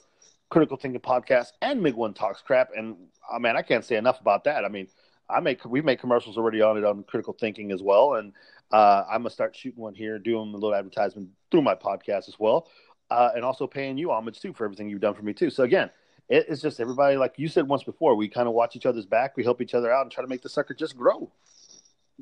Critical 0.50 0.76
Thinking 0.76 1.02
Podcast 1.02 1.52
and 1.62 1.84
Mig 1.84 1.94
One 1.94 2.16
Talks 2.16 2.42
Crap. 2.42 2.72
And 2.76 2.96
oh, 3.32 3.38
man, 3.38 3.56
I 3.56 3.62
can't 3.62 3.86
say 3.86 3.96
enough 3.96 4.20
about 4.20 4.44
that. 4.46 4.66
I 4.66 4.70
mean, 4.70 4.88
I 5.30 5.40
make 5.40 5.66
we 5.66 5.82
make 5.82 6.00
commercials 6.00 6.38
already 6.38 6.62
on 6.62 6.78
it 6.78 6.84
on 6.84 7.04
Critical 7.04 7.34
Thinking 7.34 7.72
as 7.72 7.82
well, 7.82 8.16
and 8.16 8.34
uh, 8.72 9.04
I'm 9.10 9.22
gonna 9.22 9.30
start 9.30 9.56
shooting 9.56 9.82
one 9.82 9.96
here, 9.96 10.20
doing 10.20 10.50
a 10.50 10.58
little 10.58 10.76
advertisement 10.76 11.30
through 11.52 11.62
my 11.64 11.76
podcast 11.76 12.28
as 12.28 12.36
well 12.40 12.68
uh, 13.10 13.30
and 13.36 13.44
also 13.44 13.68
paying 13.68 13.98
you 13.98 14.12
homage 14.12 14.40
too 14.40 14.54
for 14.54 14.66
everything 14.66 14.90
you've 14.90 15.02
done 15.02 15.14
for 15.14 15.24
me 15.24 15.34
too. 15.34 15.50
So 15.50 15.64
again, 15.64 15.90
it, 16.30 16.46
it's 16.50 16.62
just 16.62 16.80
everybody 16.80 17.18
like 17.18 17.34
you 17.38 17.48
said 17.48 17.68
once 17.68 17.84
before. 17.84 18.16
We 18.16 18.28
kind 18.28 18.48
of 18.48 18.54
watch 18.54 18.76
each 18.76 18.86
other's 18.86 19.06
back. 19.06 19.38
We 19.38 19.44
help 19.44 19.62
each 19.62 19.74
other 19.74 19.92
out 19.92 20.04
and 20.04 20.12
try 20.12 20.24
to 20.24 20.28
make 20.28 20.42
the 20.42 20.50
sucker 20.50 20.74
just 20.74 20.98
grow. 20.98 21.32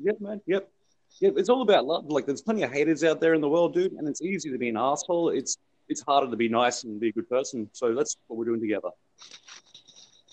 Yep, 0.02 0.20
man. 0.20 0.40
Yep. 0.46 0.68
Yep. 1.20 1.34
It's 1.36 1.48
all 1.48 1.62
about 1.62 1.86
love. 1.86 2.06
Like 2.06 2.26
there's 2.26 2.42
plenty 2.42 2.62
of 2.62 2.72
haters 2.72 3.04
out 3.04 3.20
there 3.20 3.34
in 3.34 3.40
the 3.40 3.48
world, 3.48 3.74
dude, 3.74 3.92
and 3.92 4.08
it's 4.08 4.20
easy 4.20 4.50
to 4.50 4.58
be 4.58 4.68
an 4.68 4.76
asshole. 4.76 5.30
It's 5.30 5.56
it's 5.88 6.02
harder 6.02 6.30
to 6.30 6.36
be 6.36 6.48
nice 6.48 6.84
and 6.84 6.98
be 6.98 7.08
a 7.08 7.12
good 7.12 7.28
person. 7.28 7.68
So 7.72 7.94
that's 7.94 8.16
what 8.26 8.38
we're 8.38 8.46
doing 8.46 8.60
together. 8.60 8.90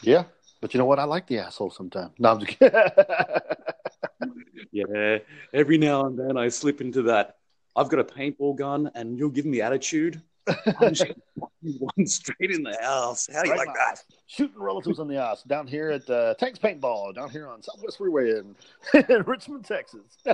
Yeah, 0.01 0.23
but 0.61 0.73
you 0.73 0.77
know 0.77 0.85
what? 0.85 0.99
I 0.99 1.03
like 1.03 1.27
the 1.27 1.39
asshole 1.39 1.71
sometimes. 1.71 2.13
No, 2.19 2.31
I'm 2.31 2.39
just 2.39 2.57
kidding. 2.57 2.79
yeah, 4.71 5.17
every 5.53 5.77
now 5.77 6.05
and 6.05 6.17
then 6.17 6.37
I 6.37 6.49
slip 6.49 6.81
into 6.81 7.01
that. 7.03 7.37
I've 7.75 7.89
got 7.89 7.99
a 7.99 8.03
paintball 8.03 8.57
gun, 8.57 8.91
and 8.95 9.17
you'll 9.17 9.29
give 9.29 9.45
me 9.45 9.61
attitude 9.61 10.21
one 10.79 12.05
straight 12.05 12.51
in 12.51 12.63
the 12.63 12.77
house. 12.81 13.27
How 13.31 13.41
do 13.41 13.49
you 13.49 13.55
right 13.55 13.67
like 13.67 13.75
that? 13.75 14.03
Shooting 14.27 14.59
relatives 14.59 14.99
in 14.99 15.07
the 15.07 15.17
ass 15.17 15.43
down 15.43 15.67
here 15.67 15.91
at 15.91 16.09
uh, 16.09 16.33
Tanks 16.35 16.59
Paintball 16.59 17.15
down 17.15 17.29
here 17.29 17.47
on 17.47 17.61
Southwest 17.61 17.97
Freeway 17.97 18.31
in, 18.31 18.55
in 19.09 19.23
Richmond, 19.23 19.65
Texas. 19.65 20.17
I 20.25 20.33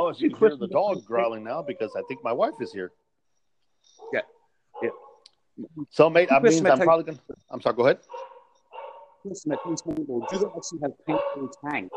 was 0.00 0.20
you 0.20 0.34
hear 0.38 0.56
the 0.56 0.68
dog 0.68 1.04
growling 1.04 1.44
now 1.44 1.62
because 1.62 1.92
I 1.96 2.02
think 2.08 2.24
my 2.24 2.32
wife 2.32 2.54
is 2.60 2.72
here. 2.72 2.92
Yeah, 4.12 4.20
yeah. 4.82 4.90
So, 5.90 6.08
mate, 6.08 6.32
I 6.32 6.40
mean, 6.40 6.66
I'm 6.66 6.78
probably 6.78 7.04
gonna. 7.04 7.18
I'm 7.50 7.60
sorry. 7.60 7.76
Go 7.76 7.84
ahead. 7.84 7.98
Listen, 9.24 9.52
at 9.52 9.62
Tanks 9.64 9.82
Paintball, 9.82 10.28
do 10.28 10.38
they 10.38 10.46
actually 10.56 10.80
have 10.82 10.92
paintball 11.08 11.50
tanks? 11.64 11.96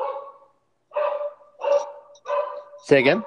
Say 2.85 2.99
again 2.99 3.23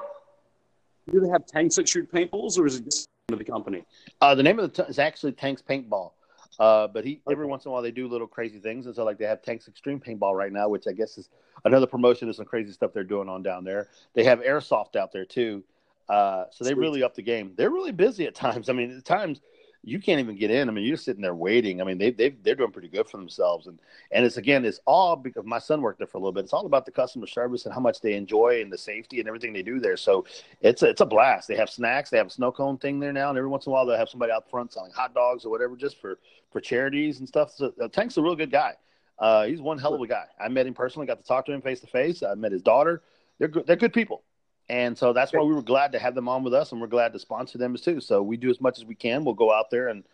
do 1.11 1.21
they 1.21 1.29
have 1.29 1.47
tanks 1.47 1.77
that 1.77 1.89
shoot 1.89 2.11
paintballs, 2.11 2.59
or 2.59 2.67
is 2.67 2.77
it 2.77 2.85
just 2.85 3.09
the 3.29 3.45
company? 3.45 3.85
Uh, 4.21 4.35
the 4.35 4.43
name 4.43 4.59
of 4.59 4.73
the 4.73 4.83
t- 4.83 4.91
is 4.91 4.99
actually 4.99 5.33
Tanks 5.33 5.63
Paintball. 5.63 6.13
Uh, 6.59 6.87
but 6.89 7.05
he 7.07 7.23
every 7.31 7.47
once 7.47 7.65
in 7.65 7.71
a 7.71 7.73
while 7.73 7.81
they 7.81 7.91
do 7.91 8.07
little 8.07 8.27
crazy 8.27 8.59
things, 8.59 8.85
and 8.85 8.95
so 8.95 9.03
like 9.03 9.17
they 9.17 9.25
have 9.25 9.41
Tanks 9.41 9.67
Extreme 9.67 10.01
Paintball 10.01 10.35
right 10.35 10.53
now, 10.53 10.69
which 10.69 10.87
I 10.87 10.93
guess 10.93 11.17
is 11.17 11.31
another 11.65 11.87
promotion 11.87 12.29
of 12.29 12.37
some 12.37 12.45
crazy 12.45 12.73
stuff 12.73 12.93
they're 12.93 13.03
doing 13.03 13.31
on 13.31 13.43
down 13.43 13.65
there. 13.65 13.89
They 14.13 14.25
have 14.25 14.41
Airsoft 14.41 14.95
out 14.95 15.11
there 15.11 15.25
too, 15.25 15.65
uh, 16.11 16.45
so 16.51 16.65
they 16.65 16.75
really 16.75 17.03
up 17.03 17.15
the 17.15 17.23
game. 17.23 17.55
They're 17.57 17.71
really 17.71 17.93
busy 17.93 18.27
at 18.27 18.35
times. 18.35 18.69
I 18.69 18.75
mean, 18.75 18.95
at 18.95 19.05
times 19.07 19.41
you 19.83 19.99
can't 19.99 20.21
even 20.21 20.37
get 20.37 20.51
in. 20.51 20.69
I 20.69 20.73
mean, 20.73 20.85
you're 20.85 20.97
sitting 20.97 21.23
there 21.23 21.35
waiting. 21.35 21.81
I 21.81 21.85
mean, 21.85 21.97
they 21.97 22.11
they 22.11 22.31
they're 22.31 22.55
doing 22.55 22.71
pretty 22.71 22.89
good 22.89 23.09
for 23.09 23.17
themselves, 23.17 23.67
and 23.67 23.79
and 24.11 24.27
it's 24.27 24.37
again, 24.37 24.65
it's 24.65 24.81
all 24.87 25.17
because 25.17 25.45
my 25.47 25.59
son 25.59 25.81
worked 25.81 25.99
there 25.99 26.07
for 26.07 26.19
a 26.19 26.21
little 26.21 26.33
bit. 26.33 26.45
It's 26.45 26.53
all 26.53 26.67
about 26.67 26.85
the 26.85 26.91
customer 26.91 27.27
service 27.27 27.65
and 27.65 27.73
how 27.75 27.81
much 27.81 28.01
they 28.01 28.15
enjoy 28.15 28.61
and 28.61 28.71
the 28.71 28.77
safety 28.77 29.21
and 29.21 29.29
everything 29.29 29.53
they 29.53 29.63
do 29.63 29.81
there. 29.81 29.97
So 29.97 30.27
it's 30.61 30.83
a, 30.83 30.91
it's 30.91 31.01
a 31.01 31.07
blast. 31.07 31.49
They 31.49 31.57
have 31.57 31.71
snacks. 31.71 32.11
They 32.11 32.19
have 32.19 32.27
a 32.27 32.31
snow 32.31 32.53
cone 32.53 32.77
thing 32.77 33.01
there 33.01 33.13
now, 33.13 33.31
and 33.31 33.39
every 33.39 33.49
once 33.49 33.67
in 33.67 33.71
a 33.71 33.73
while 33.73 33.87
they'll 33.87 33.97
have 33.97 34.11
somebody 34.11 34.33
out 34.33 34.51
front 34.51 34.73
selling 34.73 34.93
hot 34.93 35.15
dogs 35.15 35.45
or 35.45 35.51
whatever 35.51 35.77
just 35.77 35.99
for 36.01 36.19
for 36.53 36.61
charities 36.61 37.21
and 37.21 37.29
stuff. 37.29 37.53
So 37.55 37.73
uh, 37.81 37.89
Tank's 37.89 38.17
a 38.19 38.23
real 38.23 38.37
good 38.37 38.51
guy. 38.51 38.75
Uh, 39.19 39.45
he's 39.47 39.61
one 39.61 39.79
hell 39.79 39.95
of 39.95 40.01
a 40.01 40.07
guy. 40.07 40.25
I 40.39 40.49
met 40.49 40.67
him 40.67 40.75
personally, 40.75 41.07
got 41.07 41.21
to 41.21 41.27
talk 41.27 41.47
to 41.47 41.53
him 41.53 41.63
face 41.63 41.81
to 41.81 41.87
face. 41.87 42.23
I 42.23 42.35
met 42.35 42.53
his 42.53 42.63
daughter. 42.63 43.03
They're 43.39 43.49
good. 43.49 43.67
They're 43.67 43.77
good 43.77 43.93
people. 43.93 44.23
And 44.71 44.97
so 44.97 45.13
that's 45.13 45.33
why 45.33 45.43
we 45.43 45.53
were 45.53 45.63
glad 45.63 45.93
to 45.93 45.99
have 45.99 46.15
them 46.15 46.29
on 46.29 46.45
with 46.45 46.55
us, 46.55 46.71
and 46.71 46.81
we're 46.81 46.87
glad 46.87 47.13
to 47.13 47.19
sponsor 47.19 47.59
them 47.59 47.77
too. 47.77 48.01
So 48.01 48.23
we 48.23 48.37
do 48.37 48.51
as 48.51 48.61
much 48.61 48.79
as 48.79 48.85
we 48.85 48.95
can. 48.95 49.25
We'll 49.25 49.35
go 49.35 49.53
out 49.53 49.71
there 49.71 49.89
and 49.89 50.05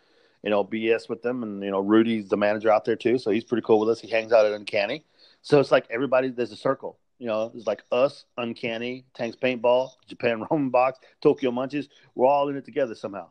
you 0.43 0.49
know, 0.49 0.63
BS 0.63 1.09
with 1.09 1.21
them. 1.21 1.43
And, 1.43 1.63
you 1.63 1.71
know, 1.71 1.79
Rudy's 1.79 2.29
the 2.29 2.37
manager 2.37 2.71
out 2.71 2.85
there 2.85 2.95
too. 2.95 3.17
So 3.17 3.31
he's 3.31 3.43
pretty 3.43 3.65
cool 3.65 3.79
with 3.79 3.89
us. 3.89 3.99
He 3.99 4.07
hangs 4.07 4.31
out 4.31 4.45
at 4.45 4.53
Uncanny. 4.53 5.03
So 5.41 5.59
it's 5.59 5.71
like 5.71 5.85
everybody, 5.89 6.29
there's 6.29 6.51
a 6.51 6.57
circle. 6.57 6.97
You 7.19 7.27
know, 7.27 7.51
it's 7.55 7.65
like 7.65 7.83
us, 7.91 8.25
Uncanny, 8.37 9.05
Tanks 9.15 9.35
Paintball, 9.35 9.89
Japan 10.07 10.45
Ramen 10.51 10.71
Box, 10.71 10.99
Tokyo 11.21 11.51
Munchies. 11.51 11.87
We're 12.15 12.27
all 12.27 12.49
in 12.49 12.57
it 12.57 12.65
together 12.65 12.95
somehow. 12.95 13.29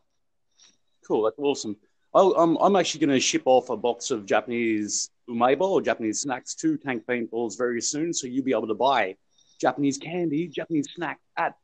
Cool. 1.07 1.23
That's 1.23 1.39
awesome. 1.39 1.77
i 2.15 2.21
I'm, 2.21 2.57
I'm 2.57 2.75
actually 2.77 3.07
going 3.07 3.15
to 3.15 3.21
ship 3.21 3.43
off 3.45 3.71
a 3.71 3.77
box 3.77 4.11
of 4.11 4.27
Japanese 4.27 5.11
umaibo 5.29 5.63
or 5.63 5.83
Japanese 5.83 6.21
snacks 6.21 6.55
to 6.57 6.77
Tank 6.77 7.05
Paintballs 7.07 7.57
very 7.57 7.81
soon. 7.81 8.13
So 8.13 8.27
you'll 8.27 8.45
be 8.45 8.53
able 8.53 8.69
to 8.69 8.75
buy 8.75 9.17
Japanese 9.59 9.99
candy, 9.99 10.49
Japanese 10.49 10.89
snack 10.95 11.21
at 11.37 11.57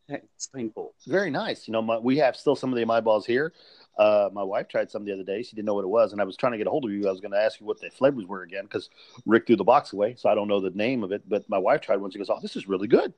Paintball. 0.55 0.91
Very 1.07 1.31
nice. 1.31 1.67
You 1.67 1.73
know, 1.73 1.83
my, 1.83 1.99
we 1.99 2.19
have 2.19 2.37
still 2.37 2.57
some 2.57 2.73
of 2.73 2.79
the 2.79 2.85
umaibos 2.85 3.25
here. 3.25 3.53
Uh, 3.99 4.31
my 4.33 4.43
wife 4.43 4.69
tried 4.69 4.91
some 4.91 5.05
the 5.05 5.13
other 5.13 5.23
day. 5.23 5.43
She 5.43 5.55
didn't 5.55 5.67
know 5.67 5.75
what 5.75 5.85
it 5.85 5.89
was, 5.89 6.13
and 6.13 6.21
I 6.21 6.25
was 6.25 6.37
trying 6.37 6.53
to 6.53 6.59
get 6.59 6.67
a 6.67 6.71
hold 6.71 6.85
of 6.85 6.91
you. 6.91 7.07
I 7.07 7.11
was 7.11 7.21
going 7.21 7.33
to 7.33 7.39
ask 7.39 7.61
you 7.61 7.67
what 7.67 7.81
the 7.81 7.91
flavors 7.91 8.27
were 8.27 8.43
again 8.43 8.65
because 8.65 8.89
Rick 9.27 9.47
threw 9.47 9.57
the 9.57 9.65
box 9.65 9.93
away, 9.93 10.15
so 10.17 10.29
I 10.29 10.35
don't 10.35 10.49
know 10.49 10.61
the 10.61 10.71
name 10.71 11.05
of 11.05 11.13
it. 11.13 11.23
But 11.29 11.49
my 11.49 11.59
wife 11.59 11.81
tried 11.81 11.97
one. 11.97 12.11
She 12.11 12.19
goes, 12.19 12.31
"Oh, 12.31 12.39
this 12.41 12.57
is 12.57 12.67
really 12.69 12.89
good." 12.89 13.13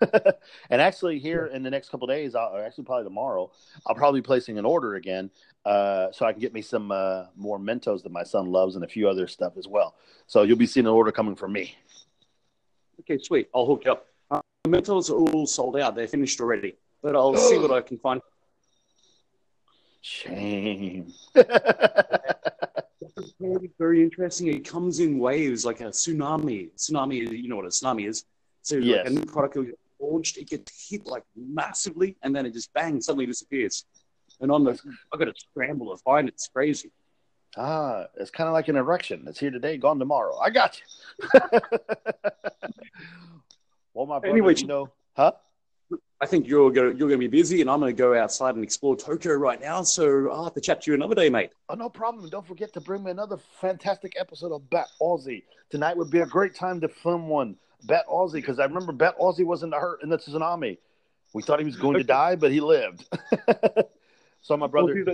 and 0.70 0.80
actually, 0.80 1.18
here 1.18 1.46
in 1.46 1.62
the 1.62 1.70
next 1.70 1.90
couple 1.90 2.06
days, 2.06 2.34
I'll, 2.34 2.54
or 2.54 2.64
actually 2.64 2.84
probably 2.84 3.04
tomorrow, 3.04 3.50
I'll 3.86 3.94
probably 3.94 4.20
be 4.20 4.26
placing 4.26 4.58
an 4.58 4.64
order 4.64 4.94
again, 4.94 5.30
uh, 5.64 6.12
so 6.12 6.26
I 6.26 6.32
can 6.32 6.40
get 6.40 6.52
me 6.52 6.62
some 6.62 6.92
uh, 6.92 7.24
more 7.36 7.58
Mentos 7.58 8.02
that 8.04 8.12
my 8.12 8.22
son 8.22 8.46
loves 8.46 8.76
and 8.76 8.84
a 8.84 8.88
few 8.88 9.08
other 9.08 9.26
stuff 9.26 9.54
as 9.56 9.66
well. 9.66 9.96
So 10.26 10.42
you'll 10.42 10.56
be 10.56 10.66
seeing 10.66 10.86
an 10.86 10.92
order 10.92 11.12
coming 11.12 11.34
from 11.34 11.52
me. 11.52 11.74
Okay, 13.00 13.18
sweet. 13.22 13.48
I'll 13.54 13.66
hook 13.66 13.82
you 13.84 13.92
up. 13.92 14.06
Uh, 14.64 14.68
Mentos 14.68 15.10
are 15.10 15.14
all 15.14 15.46
sold 15.46 15.76
out. 15.76 15.94
They're 15.94 16.08
finished 16.08 16.40
already, 16.40 16.76
but 17.02 17.16
I'll 17.16 17.36
see 17.36 17.58
what 17.58 17.70
I 17.78 17.80
can 17.80 17.98
find 17.98 18.20
Shame. 20.02 21.12
very 23.78 24.02
interesting. 24.02 24.48
It 24.48 24.66
comes 24.66 25.00
in 25.00 25.18
waves 25.18 25.64
like 25.64 25.80
a 25.80 25.84
tsunami. 25.84 26.70
Tsunami, 26.76 27.30
you 27.30 27.48
know 27.48 27.56
what 27.56 27.66
a 27.66 27.68
tsunami 27.68 28.08
is. 28.08 28.24
So 28.62 28.76
yes. 28.76 29.04
like 29.04 29.06
a 29.06 29.10
new 29.10 29.26
product 29.26 29.56
will 29.56 29.64
get 29.64 29.78
launched, 29.98 30.38
it 30.38 30.48
gets 30.48 30.88
hit 30.88 31.06
like 31.06 31.24
massively, 31.36 32.16
and 32.22 32.34
then 32.34 32.46
it 32.46 32.52
just 32.52 32.72
bang 32.72 33.00
suddenly 33.00 33.26
disappears. 33.26 33.84
And 34.40 34.50
on 34.50 34.64
the, 34.64 34.78
I 35.12 35.18
got 35.18 35.26
to 35.26 35.34
scramble 35.36 35.94
to 35.94 36.02
find 36.02 36.28
it. 36.28 36.34
It's 36.34 36.48
crazy. 36.48 36.90
Ah, 37.56 38.06
it's 38.16 38.30
kind 38.30 38.48
of 38.48 38.54
like 38.54 38.68
an 38.68 38.76
erection. 38.76 39.24
It's 39.26 39.40
here 39.40 39.50
today, 39.50 39.76
gone 39.76 39.98
tomorrow. 39.98 40.38
I 40.38 40.50
got 40.50 40.80
you. 40.80 41.60
well, 43.94 44.06
my 44.06 44.18
brother, 44.18 44.32
anyway, 44.32 44.54
you 44.56 44.66
know, 44.66 44.88
huh? 45.16 45.32
I 46.20 46.26
think 46.26 46.46
you're 46.46 46.70
going 46.70 46.96
you're 46.98 47.08
going 47.08 47.20
to 47.20 47.28
be 47.28 47.38
busy, 47.38 47.60
and 47.60 47.70
I'm 47.70 47.80
going 47.80 47.94
to 47.94 47.98
go 47.98 48.14
outside 48.14 48.54
and 48.54 48.62
explore 48.62 48.96
Tokyo 48.96 49.34
right 49.34 49.60
now. 49.60 49.82
So 49.82 50.30
I'll 50.30 50.44
have 50.44 50.54
to 50.54 50.60
chat 50.60 50.82
to 50.82 50.90
you 50.90 50.94
another 50.94 51.14
day, 51.14 51.30
mate. 51.30 51.50
Oh, 51.68 51.74
no 51.74 51.88
problem. 51.88 52.28
Don't 52.28 52.46
forget 52.46 52.72
to 52.74 52.80
bring 52.80 53.02
me 53.02 53.10
another 53.10 53.38
fantastic 53.60 54.14
episode 54.18 54.52
of 54.52 54.68
Bat 54.70 54.86
Aussie. 55.00 55.42
Tonight 55.70 55.96
would 55.96 56.10
be 56.10 56.20
a 56.20 56.26
great 56.26 56.54
time 56.54 56.80
to 56.82 56.88
film 56.88 57.28
one. 57.28 57.56
Bat 57.84 58.04
Aussie, 58.10 58.34
because 58.34 58.58
I 58.58 58.64
remember 58.64 58.92
Bat 58.92 59.18
Aussie 59.18 59.46
was 59.46 59.62
in 59.62 59.70
the 59.70 59.78
hurt 59.78 60.02
in 60.02 60.10
the 60.10 60.18
tsunami. 60.18 60.76
We 61.32 61.42
thought 61.42 61.58
he 61.58 61.64
was 61.64 61.76
going 61.76 61.96
to 61.96 62.04
die, 62.04 62.36
but 62.36 62.50
he 62.50 62.60
lived. 62.60 63.08
so 64.42 64.56
my 64.56 64.66
brother, 64.66 65.04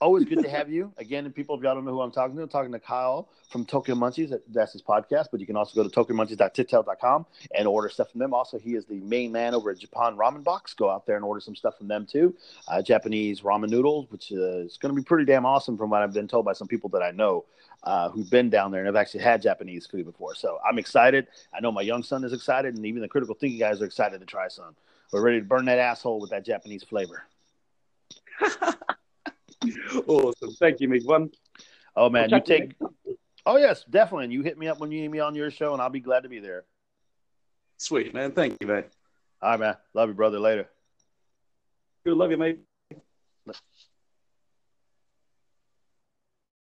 always 0.00 0.24
good 0.24 0.42
to 0.42 0.48
have 0.50 0.70
you 0.70 0.92
again. 0.98 1.24
And 1.24 1.34
people, 1.34 1.56
if 1.56 1.62
y'all 1.62 1.74
don't 1.74 1.84
know 1.84 1.92
who 1.92 2.00
I'm 2.00 2.10
talking 2.10 2.36
to, 2.36 2.42
I'm 2.42 2.48
talking 2.48 2.72
to 2.72 2.78
Kyle 2.78 3.28
from 3.50 3.64
Tokyo 3.64 3.94
Munchies. 3.94 4.32
That's 4.48 4.72
his 4.72 4.82
podcast. 4.82 5.26
But 5.30 5.40
you 5.40 5.46
can 5.46 5.56
also 5.56 5.74
go 5.74 5.88
to 5.88 5.94
tokyomunchies.tictail.com 5.94 7.26
and 7.56 7.68
order 7.68 7.88
stuff 7.88 8.10
from 8.10 8.20
them. 8.20 8.34
Also, 8.34 8.58
he 8.58 8.74
is 8.74 8.84
the 8.84 9.00
main 9.00 9.32
man 9.32 9.54
over 9.54 9.70
at 9.70 9.78
Japan 9.78 10.16
Ramen 10.16 10.44
Box. 10.44 10.74
Go 10.74 10.90
out 10.90 11.06
there 11.06 11.16
and 11.16 11.24
order 11.24 11.40
some 11.40 11.56
stuff 11.56 11.78
from 11.78 11.88
them 11.88 12.06
too. 12.06 12.34
Uh, 12.68 12.82
Japanese 12.82 13.40
ramen 13.42 13.68
noodles, 13.68 14.10
which 14.10 14.30
is 14.30 14.76
going 14.76 14.94
to 14.94 15.00
be 15.00 15.04
pretty 15.04 15.24
damn 15.24 15.46
awesome 15.46 15.76
from 15.76 15.90
what 15.90 16.02
I've 16.02 16.12
been 16.12 16.28
told 16.28 16.44
by 16.44 16.52
some 16.52 16.68
people 16.68 16.90
that 16.90 17.02
I 17.02 17.10
know 17.10 17.44
uh, 17.84 18.10
who've 18.10 18.30
been 18.30 18.50
down 18.50 18.70
there 18.70 18.80
and 18.80 18.86
have 18.86 18.96
actually 18.96 19.22
had 19.22 19.42
Japanese 19.42 19.86
food 19.86 20.04
before. 20.06 20.34
So 20.34 20.58
I'm 20.68 20.78
excited. 20.78 21.28
I 21.54 21.60
know 21.60 21.70
my 21.70 21.82
young 21.82 22.02
son 22.02 22.24
is 22.24 22.32
excited, 22.32 22.74
and 22.74 22.84
even 22.86 23.02
the 23.02 23.08
critical 23.08 23.34
thinking 23.34 23.58
guys 23.58 23.80
are 23.80 23.86
excited 23.86 24.20
to 24.20 24.26
try 24.26 24.48
some. 24.48 24.74
We're 25.12 25.22
ready 25.22 25.40
to 25.40 25.44
burn 25.44 25.66
that 25.66 25.78
asshole 25.78 26.20
with 26.20 26.30
that 26.30 26.44
Japanese 26.44 26.82
flavor. 26.82 27.24
awesome. 30.06 30.50
Thank 30.52 30.80
you, 30.80 30.88
Mig 30.88 31.04
One. 31.04 31.30
Oh 31.96 32.10
man, 32.10 32.24
you 32.24 32.36
chat 32.36 32.46
to 32.46 32.52
you 32.52 32.60
take. 32.60 32.76
Oh 33.46 33.56
yes, 33.56 33.84
definitely. 33.88 34.24
And 34.24 34.32
you 34.32 34.42
hit 34.42 34.58
me 34.58 34.68
up 34.68 34.78
when 34.80 34.90
you 34.90 35.00
need 35.00 35.10
me 35.10 35.20
on 35.20 35.34
your 35.34 35.50
show, 35.50 35.72
and 35.72 35.82
I'll 35.82 35.90
be 35.90 36.00
glad 36.00 36.22
to 36.22 36.28
be 36.28 36.40
there. 36.40 36.64
Sweet, 37.76 38.14
man. 38.14 38.32
Thank 38.32 38.56
you, 38.60 38.66
man. 38.66 38.84
All 39.42 39.50
right, 39.50 39.60
man. 39.60 39.76
Love 39.92 40.08
you, 40.08 40.14
brother. 40.14 40.38
Later. 40.38 40.68
Good. 42.04 42.16
Love 42.16 42.30
you, 42.30 42.36
mate. 42.36 42.60